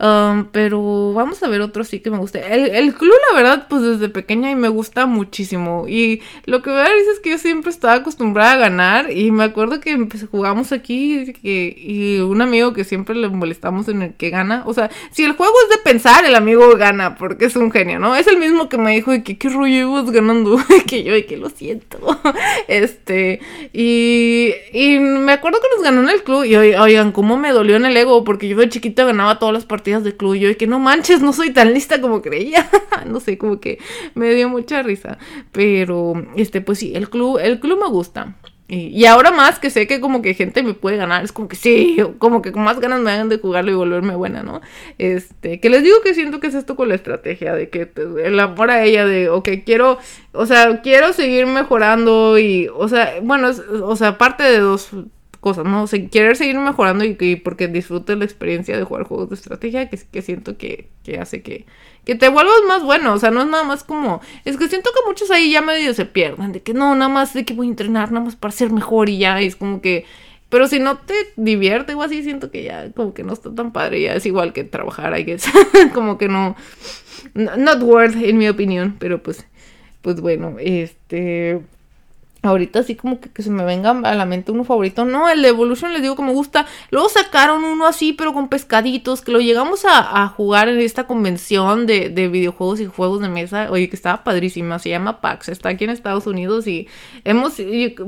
Um, 0.01 0.45
pero 0.45 1.11
vamos 1.11 1.43
a 1.43 1.49
ver 1.49 1.59
otro 1.59 1.83
sí 1.83 1.99
que 1.99 2.09
me 2.09 2.17
guste. 2.17 2.41
El, 2.53 2.73
el, 2.73 2.93
club, 2.93 3.13
la 3.29 3.35
verdad, 3.35 3.67
pues 3.69 3.81
desde 3.81 4.07
pequeña 4.07 4.49
y 4.49 4.55
me 4.55 4.69
gusta 4.69 5.05
muchísimo. 5.05 5.89
Y 5.89 6.21
lo 6.45 6.61
que 6.61 6.69
voy 6.69 6.79
a 6.79 6.83
decir 6.83 7.05
es 7.13 7.19
que 7.19 7.31
yo 7.31 7.37
siempre 7.37 7.69
estaba 7.69 7.95
acostumbrada 7.95 8.53
a 8.53 8.57
ganar. 8.57 9.11
Y 9.11 9.31
me 9.31 9.43
acuerdo 9.43 9.81
que 9.81 9.97
pues, 9.97 10.25
jugamos 10.31 10.71
aquí 10.71 11.33
que, 11.33 11.75
y 11.77 12.19
un 12.19 12.41
amigo 12.41 12.71
que 12.71 12.85
siempre 12.85 13.13
le 13.13 13.27
molestamos 13.27 13.89
en 13.89 14.01
el 14.03 14.13
que 14.13 14.29
gana. 14.29 14.63
O 14.65 14.73
sea, 14.73 14.89
si 15.11 15.25
el 15.25 15.33
juego 15.33 15.53
es 15.63 15.77
de 15.77 15.83
pensar, 15.83 16.23
el 16.23 16.35
amigo 16.35 16.77
gana 16.77 17.15
porque 17.15 17.45
es 17.45 17.57
un 17.57 17.69
genio, 17.69 17.99
¿no? 17.99 18.15
Es 18.15 18.27
el 18.27 18.37
mismo 18.37 18.69
que 18.69 18.77
me 18.77 18.91
dijo 18.91 19.11
de 19.11 19.21
que 19.21 19.37
qué 19.37 19.49
rollo 19.49 19.99
ibas 19.99 20.09
ganando. 20.11 20.59
que 20.87 21.03
yo, 21.03 21.13
y 21.13 21.23
que 21.23 21.35
lo 21.35 21.49
siento. 21.49 21.99
este, 22.69 23.41
y, 23.73 24.53
y 24.71 24.99
me 24.99 25.33
acuerdo 25.33 25.59
que 25.59 25.75
nos 25.75 25.83
ganó 25.83 26.03
en 26.03 26.09
el 26.09 26.23
club. 26.23 26.45
Y 26.45 26.55
oigan, 26.55 27.11
cómo 27.11 27.35
me 27.35 27.51
dolió 27.51 27.75
en 27.75 27.85
el 27.85 27.97
ego 27.97 28.23
porque 28.23 28.47
yo 28.47 28.55
de 28.55 28.69
chiquita 28.69 29.03
ganaba 29.03 29.39
todas 29.39 29.53
las 29.53 29.65
partidas 29.65 29.88
de 29.97 30.15
club 30.15 30.35
y 30.35 30.55
que 30.55 30.67
no 30.67 30.79
manches, 30.79 31.21
no 31.21 31.33
soy 31.33 31.51
tan 31.51 31.73
lista 31.73 31.99
como 31.99 32.21
creía. 32.21 32.69
no 33.05 33.19
sé, 33.19 33.37
como 33.37 33.59
que 33.59 33.79
me 34.15 34.33
dio 34.33 34.49
mucha 34.49 34.83
risa. 34.83 35.17
Pero, 35.51 36.13
este, 36.35 36.61
pues 36.61 36.79
sí, 36.79 36.93
el 36.95 37.09
club, 37.09 37.39
el 37.39 37.59
club 37.59 37.79
me 37.81 37.89
gusta. 37.89 38.35
Y, 38.71 39.03
ahora 39.05 39.31
más 39.31 39.57
que 39.57 39.71
sé 39.71 39.87
que 39.87 39.99
como 39.99 40.21
que 40.21 40.35
gente 40.35 40.61
me 40.61 40.75
puede 40.75 40.95
ganar, 40.95 41.23
es 41.23 41.31
como 41.31 41.47
que 41.47 41.55
sí, 41.55 41.97
como 42.19 42.43
que 42.43 42.51
con 42.51 42.63
más 42.63 42.79
ganas 42.79 43.01
me 43.01 43.09
hagan 43.09 43.27
de 43.27 43.39
jugarlo 43.39 43.71
y 43.71 43.73
volverme 43.73 44.15
buena, 44.15 44.43
¿no? 44.43 44.61
Este, 44.99 45.59
que 45.59 45.71
les 45.71 45.81
digo 45.81 46.01
que 46.03 46.13
siento 46.13 46.39
que 46.39 46.47
es 46.47 46.53
esto 46.53 46.75
con 46.75 46.87
la 46.87 46.93
estrategia, 46.93 47.55
de 47.55 47.69
que 47.69 47.91
el 48.23 48.39
amor 48.39 48.69
a 48.69 48.83
ella, 48.83 49.07
de, 49.07 49.27
ok, 49.27 49.49
quiero, 49.65 49.97
o 50.33 50.45
sea, 50.45 50.81
quiero 50.83 51.13
seguir 51.13 51.47
mejorando 51.47 52.37
y, 52.37 52.67
o 52.71 52.87
sea, 52.87 53.15
bueno, 53.23 53.49
o 53.81 53.95
sea, 53.95 54.09
aparte 54.09 54.43
de 54.43 54.59
dos 54.59 54.91
cosas, 55.39 55.65
¿no? 55.65 55.83
O 55.83 55.87
sea, 55.87 55.99
seguir 56.35 56.57
mejorando 56.57 57.03
y, 57.03 57.35
porque 57.37 57.67
disfrutes 57.67 58.17
la 58.17 58.25
experiencia 58.25 58.77
de 58.77 58.83
jugar 58.83 59.03
juegos 59.03 59.29
de 59.29 59.35
estrategia 59.35 59.89
que, 59.89 59.99
que 60.11 60.21
siento 60.21 60.57
que, 60.57 60.89
que 61.03 61.19
hace 61.19 61.41
que, 61.41 61.65
que 62.05 62.15
te 62.15 62.29
vuelvas 62.29 62.61
más 62.67 62.83
bueno, 62.83 63.13
o 63.13 63.19
sea, 63.19 63.31
no 63.31 63.41
es 63.41 63.47
nada 63.47 63.63
más 63.63 63.83
como, 63.83 64.21
es 64.45 64.57
que 64.57 64.67
siento 64.67 64.89
que 64.91 65.07
muchos 65.07 65.31
ahí 65.31 65.51
ya 65.51 65.61
medio 65.61 65.93
se 65.93 66.05
pierden, 66.05 66.51
de 66.51 66.61
que 66.61 66.73
no, 66.73 66.95
nada 66.95 67.09
más 67.09 67.33
de 67.33 67.45
que 67.45 67.53
voy 67.53 67.67
a 67.67 67.69
entrenar, 67.69 68.11
nada 68.11 68.25
más 68.25 68.35
para 68.35 68.51
ser 68.51 68.71
mejor 68.71 69.09
y 69.09 69.17
ya, 69.19 69.39
es 69.39 69.55
como 69.55 69.81
que, 69.81 70.05
pero 70.49 70.67
si 70.67 70.79
no 70.79 70.97
te 70.97 71.13
divierte 71.35 71.93
o 71.93 72.01
así, 72.01 72.23
siento 72.23 72.51
que 72.51 72.63
ya 72.63 72.91
como 72.91 73.13
que 73.13 73.23
no 73.23 73.33
está 73.33 73.53
tan 73.53 73.71
padre, 73.71 74.01
ya 74.01 74.13
es 74.13 74.25
igual 74.25 74.53
que 74.53 74.63
trabajar, 74.63 75.17
I 75.17 75.23
guess, 75.23 75.45
como 75.93 76.17
que 76.17 76.27
no, 76.27 76.55
not 77.33 77.81
worth, 77.83 78.15
en 78.15 78.37
mi 78.37 78.49
opinión, 78.49 78.97
pero 78.99 79.21
pues, 79.21 79.45
pues 80.01 80.19
bueno, 80.19 80.55
este 80.59 81.61
Ahorita 82.41 82.79
así 82.79 82.95
como 82.95 83.19
que, 83.19 83.43
se 83.43 83.49
me 83.49 83.65
venga 83.65 83.91
a 83.91 84.15
la 84.15 84.25
mente 84.25 84.53
uno 84.53 84.63
favorito. 84.63 85.03
No, 85.03 85.27
el 85.27 85.41
de 85.41 85.49
Evolution 85.49 85.91
les 85.91 86.01
digo 86.01 86.15
que 86.15 86.23
me 86.23 86.31
gusta. 86.31 86.65
Luego 86.89 87.09
sacaron 87.09 87.65
uno 87.65 87.85
así, 87.85 88.13
pero 88.13 88.33
con 88.33 88.47
pescaditos, 88.47 89.21
que 89.21 89.33
lo 89.33 89.41
llegamos 89.41 89.83
a, 89.85 90.27
jugar 90.29 90.69
en 90.69 90.79
esta 90.79 91.05
convención 91.05 91.85
de, 91.85 92.29
videojuegos 92.29 92.79
y 92.79 92.85
juegos 92.85 93.21
de 93.21 93.27
mesa. 93.27 93.67
Oye, 93.71 93.89
que 93.89 93.95
estaba 93.97 94.23
padrísima. 94.23 94.79
Se 94.79 94.89
llama 94.89 95.19
PAX. 95.19 95.49
Está 95.49 95.69
aquí 95.69 95.83
en 95.83 95.89
Estados 95.89 96.27
Unidos 96.27 96.65
y 96.67 96.87
hemos... 97.25 97.55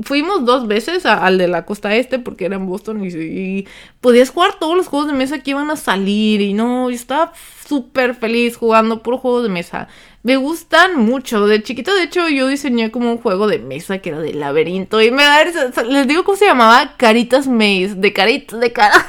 fuimos 0.02 0.46
dos 0.46 0.66
veces 0.66 1.04
al 1.04 1.36
de 1.36 1.48
la 1.48 1.66
costa 1.66 1.94
este 1.94 2.18
porque 2.18 2.46
era 2.46 2.56
en 2.56 2.66
Boston 2.66 3.04
y, 3.04 3.08
y, 3.08 3.68
podías 4.00 4.30
jugar 4.30 4.58
todos 4.58 4.76
los 4.76 4.88
juegos 4.88 5.08
de 5.08 5.14
mesa 5.14 5.40
que 5.40 5.50
iban 5.50 5.70
a 5.70 5.76
salir. 5.76 6.40
Y 6.40 6.54
no, 6.54 6.88
yo 6.88 6.96
estaba 6.96 7.32
súper 7.66 8.14
feliz 8.14 8.56
jugando 8.56 9.02
puro 9.02 9.18
juego 9.18 9.42
de 9.42 9.50
mesa. 9.50 9.88
Me 10.24 10.36
gustan 10.36 11.00
mucho. 11.00 11.46
De 11.48 11.62
chiquito, 11.62 11.92
de 11.94 12.04
hecho, 12.04 12.28
yo 12.28 12.46
diseñé 12.46 12.92
como 12.92 13.10
un 13.10 13.18
juego 13.18 13.48
de 13.48 13.58
mesa 13.58 13.98
que 13.98 14.10
era 14.10 14.20
de 14.20 14.32
laberinto. 14.32 15.02
Y 15.02 15.10
me 15.10 15.24
da. 15.24 15.44
Les 15.82 16.06
digo 16.06 16.22
cómo 16.22 16.36
se 16.36 16.46
llamaba 16.46 16.96
Caritas 16.96 17.48
Maze. 17.48 17.94
De 17.96 18.12
caritas, 18.12 18.60
de 18.60 18.72
cara. 18.72 19.04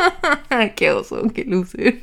qué 0.76 0.90
oso, 0.90 1.22
qué 1.32 1.44
luce. 1.44 2.00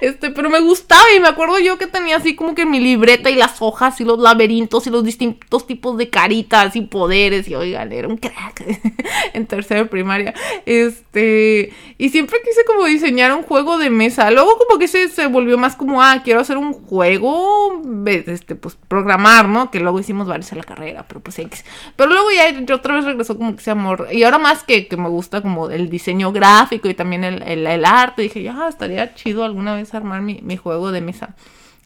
Este, 0.00 0.30
pero 0.30 0.48
me 0.48 0.60
gustaba 0.60 1.02
y 1.16 1.18
me 1.18 1.26
acuerdo 1.26 1.58
yo 1.58 1.76
que 1.76 1.88
tenía 1.88 2.16
así 2.18 2.36
como 2.36 2.54
que 2.54 2.64
mi 2.64 2.78
libreta 2.78 3.30
y 3.30 3.34
las 3.34 3.60
hojas 3.60 4.00
y 4.00 4.04
los 4.04 4.20
laberintos 4.20 4.86
y 4.86 4.90
los 4.90 5.02
distintos 5.02 5.66
tipos 5.66 5.98
de 5.98 6.08
caritas 6.08 6.76
y 6.76 6.82
poderes. 6.82 7.48
Y 7.48 7.56
oigan, 7.56 7.90
era 7.92 8.06
un 8.06 8.16
crack 8.16 8.64
en 9.32 9.46
tercera 9.46 9.86
primaria. 9.86 10.34
Este. 10.66 11.72
Y 11.98 12.10
siempre 12.10 12.38
quise 12.44 12.64
como 12.64 12.84
diseñar 12.84 13.32
un 13.34 13.42
juego 13.42 13.76
de 13.76 13.90
mesa. 13.90 14.30
Luego, 14.30 14.56
como 14.56 14.78
que 14.78 14.86
se, 14.86 15.08
se 15.08 15.26
volvió 15.26 15.58
más 15.58 15.74
como, 15.74 16.00
ah, 16.00 16.20
quiero 16.22 16.38
hacer 16.38 16.58
un 16.58 16.72
juego 16.72 17.82
este, 18.06 18.54
pues, 18.54 18.76
programar, 18.88 19.48
¿no? 19.48 19.70
Que 19.70 19.80
luego 19.80 20.00
hicimos 20.00 20.26
varios 20.26 20.50
en 20.52 20.58
la 20.58 20.64
carrera, 20.64 21.04
pero 21.06 21.20
pues 21.20 21.38
X. 21.38 21.64
Pero 21.96 22.10
luego 22.10 22.28
ya 22.30 22.74
otra 22.74 22.94
vez 22.94 23.04
regresó 23.04 23.36
como 23.36 23.54
que 23.54 23.60
ese 23.60 23.70
amor. 23.70 24.08
Y 24.12 24.22
ahora 24.22 24.38
más 24.38 24.62
que, 24.62 24.88
que 24.88 24.96
me 24.96 25.08
gusta 25.08 25.40
como 25.42 25.70
el 25.70 25.88
diseño 25.88 26.32
gráfico 26.32 26.88
y 26.88 26.94
también 26.94 27.24
el, 27.24 27.42
el, 27.42 27.84
arte, 27.84 28.22
dije, 28.22 28.42
ya, 28.42 28.68
estaría 28.68 29.14
chido 29.14 29.44
alguna 29.44 29.74
vez 29.74 29.94
armar 29.94 30.22
mi, 30.22 30.40
mi 30.42 30.56
juego 30.56 30.92
de 30.92 31.00
mesa. 31.00 31.34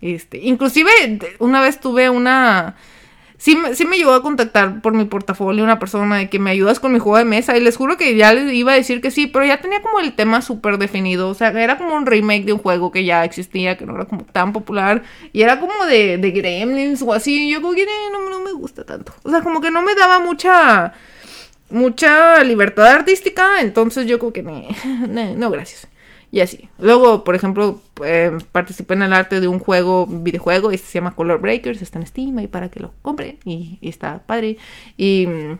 Este, 0.00 0.38
inclusive 0.38 0.90
una 1.38 1.60
vez 1.60 1.78
tuve 1.78 2.10
una 2.10 2.76
sí, 3.42 3.58
sí 3.74 3.84
me 3.86 3.96
llegó 3.96 4.12
a 4.12 4.22
contactar 4.22 4.80
por 4.80 4.94
mi 4.94 5.04
portafolio 5.04 5.64
una 5.64 5.80
persona 5.80 6.16
de 6.16 6.30
que 6.30 6.38
me 6.38 6.52
ayudas 6.52 6.78
con 6.78 6.92
mi 6.92 7.00
juego 7.00 7.18
de 7.18 7.24
mesa 7.24 7.56
y 7.56 7.60
les 7.60 7.76
juro 7.76 7.96
que 7.96 8.14
ya 8.14 8.32
les 8.32 8.52
iba 8.52 8.70
a 8.70 8.76
decir 8.76 9.00
que 9.00 9.10
sí, 9.10 9.26
pero 9.26 9.44
ya 9.44 9.60
tenía 9.60 9.82
como 9.82 9.98
el 9.98 10.14
tema 10.14 10.42
súper 10.42 10.78
definido, 10.78 11.28
o 11.28 11.34
sea, 11.34 11.48
era 11.48 11.76
como 11.76 11.96
un 11.96 12.06
remake 12.06 12.44
de 12.44 12.52
un 12.52 12.60
juego 12.60 12.92
que 12.92 13.04
ya 13.04 13.24
existía, 13.24 13.76
que 13.76 13.84
no 13.84 13.96
era 13.96 14.04
como 14.04 14.22
tan 14.26 14.52
popular. 14.52 15.02
Y 15.32 15.42
era 15.42 15.58
como 15.58 15.86
de, 15.86 16.18
de 16.18 16.30
Gremlins 16.30 17.02
o 17.02 17.12
así, 17.12 17.48
y 17.48 17.50
yo 17.50 17.60
como 17.60 17.74
que 17.74 17.84
no, 18.12 18.30
no 18.30 18.40
me 18.44 18.52
gusta 18.52 18.84
tanto, 18.84 19.12
o 19.24 19.30
sea, 19.30 19.42
como 19.42 19.60
que 19.60 19.72
no 19.72 19.82
me 19.82 19.96
daba 19.96 20.20
mucha 20.20 20.92
mucha 21.68 22.44
libertad 22.44 22.86
artística, 22.86 23.60
entonces 23.60 24.06
yo 24.06 24.20
como 24.20 24.32
que 24.32 24.42
no, 24.42 24.62
no 25.36 25.50
gracias 25.50 25.88
y 26.32 26.40
así. 26.40 26.70
Luego, 26.78 27.24
por 27.24 27.34
ejemplo, 27.34 27.82
eh, 28.02 28.36
participé 28.52 28.94
en 28.94 29.02
el 29.02 29.12
arte 29.12 29.38
de 29.38 29.48
un 29.48 29.58
juego, 29.58 30.06
videojuego, 30.06 30.70
este 30.72 30.86
se 30.86 30.98
llama 30.98 31.14
Color 31.14 31.42
Breakers, 31.42 31.82
está 31.82 31.98
en 31.98 32.06
Steam 32.06 32.38
y 32.38 32.46
para 32.46 32.70
que 32.70 32.80
lo 32.80 32.94
compren 33.02 33.38
y, 33.44 33.78
está 33.82 34.22
padre. 34.24 34.56
Y 34.96 35.26
mm, 35.26 35.58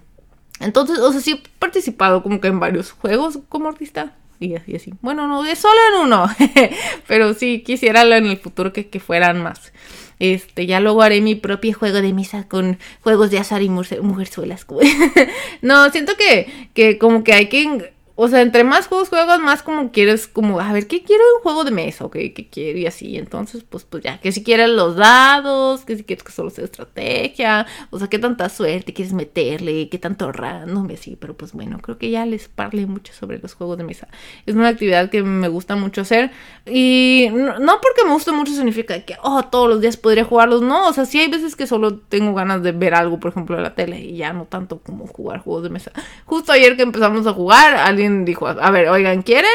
entonces, 0.61 0.99
o 0.99 1.13
sea, 1.13 1.21
sí 1.21 1.33
he 1.33 1.49
participado 1.59 2.23
como 2.23 2.41
que 2.41 2.49
en 2.49 2.59
varios 2.59 2.91
juegos 2.91 3.39
como 3.51 3.69
artista. 3.69 4.17
Y, 4.41 4.57
así. 4.57 4.93
Bueno, 5.03 5.29
no, 5.29 5.45
de 5.45 5.55
solo 5.55 5.79
en 5.95 6.07
uno, 6.07 6.27
pero 7.07 7.33
sí 7.35 7.63
quisiera 7.65 8.03
en 8.17 8.27
el 8.27 8.39
futuro 8.39 8.73
que, 8.73 8.89
que 8.89 8.99
fueran 8.99 9.41
más. 9.41 9.73
Este, 10.19 10.67
ya 10.67 10.81
luego 10.81 11.03
haré 11.03 11.21
mi 11.21 11.35
propio 11.35 11.75
juego 11.75 12.01
de 12.01 12.13
mesa 12.13 12.49
con 12.49 12.79
juegos 13.03 13.31
de 13.31 13.39
azar 13.39 13.63
y 13.63 13.69
mujerzuelas. 13.69 14.67
no, 15.63 15.91
siento 15.91 16.15
que, 16.17 16.69
que 16.75 16.99
como 16.99 17.23
que 17.23 17.35
hay 17.35 17.49
que 17.49 17.93
o 18.23 18.29
sea, 18.29 18.41
entre 18.41 18.63
más 18.63 18.87
juegos 18.87 19.09
juegas, 19.09 19.41
más 19.41 19.65
como 19.65 19.91
quieres, 19.91 20.29
como, 20.29 20.61
a 20.61 20.73
ver, 20.73 20.87
¿qué 20.87 21.03
quiero 21.03 21.25
un 21.37 21.43
juego 21.43 21.65
de 21.65 21.73
mesa? 21.73 22.05
¿Ok? 22.05 22.13
¿Qué 22.13 22.49
quiero? 22.49 22.79
Y 22.79 22.87
así. 22.87 23.17
Entonces, 23.17 23.65
pues, 23.69 23.83
pues 23.83 24.05
ya, 24.05 24.21
que 24.21 24.31
si 24.31 24.45
quieres 24.45 24.69
los 24.69 24.95
dados, 24.95 25.85
que 25.85 25.97
si 25.97 26.05
quieres 26.05 26.23
que 26.23 26.31
solo 26.31 26.51
sea 26.51 26.65
estrategia, 26.65 27.67
o 27.91 27.99
sea, 27.99 28.07
qué 28.07 28.21
tanta 28.21 28.49
suerte 28.49 28.93
quieres 28.93 29.13
meterle, 29.13 29.89
qué 29.89 29.99
tanto 29.99 30.31
random 30.31 30.89
y 30.93 30.95
así. 30.95 31.17
Pero 31.17 31.37
pues 31.37 31.53
bueno, 31.53 31.81
creo 31.83 31.99
que 31.99 32.11
ya 32.11 32.25
les 32.25 32.47
parle 32.47 32.87
mucho 32.87 33.13
sobre 33.13 33.41
los 33.41 33.55
juegos 33.55 33.77
de 33.77 33.83
mesa. 33.83 34.07
Es 34.47 34.55
una 34.55 34.69
actividad 34.69 35.11
que 35.11 35.25
me 35.25 35.49
gusta 35.49 35.75
mucho 35.75 36.03
hacer. 36.03 36.31
Y 36.65 37.27
no, 37.33 37.81
porque 37.81 38.05
me 38.05 38.13
guste 38.13 38.31
mucho 38.31 38.53
significa 38.53 39.01
que, 39.01 39.17
oh, 39.25 39.43
todos 39.47 39.69
los 39.69 39.81
días 39.81 39.97
podría 39.97 40.25
jugarlos. 40.25 40.63
No, 40.63 40.87
o 40.87 40.93
sea, 40.93 41.07
sí 41.07 41.19
hay 41.19 41.29
veces 41.29 41.57
que 41.57 41.67
solo 41.67 41.99
tengo 41.99 42.35
ganas 42.35 42.63
de 42.63 42.71
ver 42.71 42.95
algo, 42.95 43.19
por 43.19 43.33
ejemplo, 43.33 43.57
en 43.57 43.65
la 43.65 43.75
tele 43.75 43.99
y 43.99 44.17
ya 44.17 44.33
no 44.33 44.45
tanto 44.45 44.79
como 44.79 45.09
jugar 45.09 45.41
juegos 45.41 45.65
de 45.65 45.71
mesa. 45.71 45.91
Justo 46.25 46.53
ayer 46.53 46.77
que 46.77 46.83
empezamos 46.83 47.27
a 47.27 47.33
jugar, 47.33 47.75
alguien 47.75 48.12
dijo, 48.25 48.46
a 48.46 48.70
ver, 48.70 48.88
oigan, 48.88 49.22
¿quieren? 49.22 49.51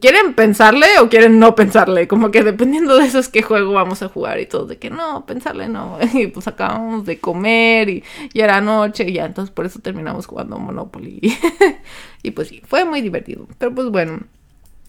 ¿Quieren 0.00 0.34
pensarle 0.34 0.86
o 1.00 1.08
quieren 1.08 1.38
no 1.38 1.54
pensarle? 1.54 2.08
Como 2.08 2.32
que 2.32 2.42
dependiendo 2.42 2.96
de 2.96 3.06
eso 3.06 3.20
es 3.20 3.28
qué 3.28 3.42
juego 3.42 3.72
vamos 3.72 4.02
a 4.02 4.08
jugar 4.08 4.40
y 4.40 4.46
todo, 4.46 4.66
de 4.66 4.78
que 4.78 4.90
no, 4.90 5.26
pensarle 5.26 5.68
no. 5.68 5.98
Y 6.14 6.26
pues 6.26 6.48
acabamos 6.48 7.06
de 7.06 7.20
comer 7.20 7.88
y, 7.88 8.04
y 8.32 8.40
era 8.40 8.60
noche 8.60 9.04
y 9.08 9.12
ya, 9.12 9.26
entonces 9.26 9.54
por 9.54 9.64
eso 9.64 9.78
terminamos 9.78 10.26
jugando 10.26 10.58
Monopoly. 10.58 11.20
y 12.22 12.30
pues 12.32 12.48
sí, 12.48 12.62
fue 12.66 12.84
muy 12.84 13.00
divertido. 13.00 13.46
Pero 13.58 13.74
pues 13.74 13.88
bueno, 13.90 14.20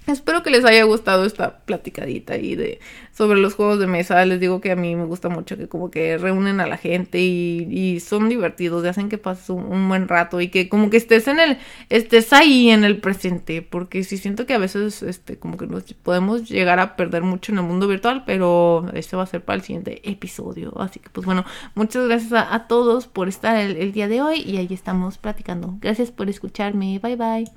Espero 0.08 0.42
que 0.42 0.50
les 0.50 0.64
haya 0.64 0.84
gustado 0.84 1.26
esta 1.26 1.60
platicadita 1.60 2.34
ahí 2.34 2.56
de 2.56 2.80
sobre 3.12 3.40
los 3.40 3.56
juegos 3.56 3.80
de 3.80 3.88
mesa. 3.88 4.24
Les 4.26 4.40
digo 4.40 4.62
que 4.62 4.72
a 4.72 4.76
mí 4.76 4.96
me 4.96 5.06
gusta 5.06 5.28
mucho 5.28 5.58
que 5.58 5.68
como 5.68 5.92
que 5.92 6.18
reúnen 6.18 6.60
a 6.60 6.68
la 6.68 6.78
gente 6.78 7.20
y, 7.20 8.00
son 8.00 8.30
divertidos 8.30 8.86
y 8.86 8.88
hacen 8.88 9.10
que 9.10 9.18
pases 9.18 9.50
un, 9.50 9.90
buen 9.90 10.08
rato 10.08 10.40
y 10.40 10.50
que 10.50 10.70
como 10.70 10.90
que 10.90 10.98
estés 10.98 11.28
en 11.28 11.40
el 11.40 11.58
estés 11.90 12.32
ahí 12.32 12.70
en 12.70 12.84
el 12.84 13.00
presente, 13.00 13.62
porque 13.62 14.04
sí 14.04 14.18
siento 14.18 14.46
que 14.46 14.54
a 14.54 14.58
veces 14.58 15.04
este 15.04 15.38
como 15.38 15.58
que 15.58 15.68
nos 15.68 15.84
podemos 15.94 16.50
llegar 16.50 16.80
a 16.80 16.96
perder 16.96 17.24
mucho 17.24 17.52
en 17.52 17.58
el 17.58 17.64
mundo 17.66 17.88
virtual, 17.88 18.24
pero 18.26 18.86
este 18.94 19.16
va 19.16 19.24
a 19.24 19.28
ser 19.28 19.44
para 19.44 19.58
el 19.58 19.64
siguiente 19.64 20.10
episodio. 20.10 20.80
Así 20.80 21.00
que 21.00 21.10
pues 21.10 21.26
bueno, 21.26 21.44
muchas 21.76 22.08
gracias 22.08 22.34
a, 22.34 22.68
todos 22.68 23.08
por 23.08 23.28
estar 23.28 23.58
el 23.58 23.92
día 23.92 24.08
de 24.08 24.22
hoy 24.22 24.42
y 24.42 24.58
ahí 24.58 24.68
estamos 24.72 25.18
platicando. 25.18 25.78
Gracias 25.82 26.12
por 26.12 26.30
escucharme. 26.30 27.00
Bye 27.00 27.16
bye. 27.16 27.52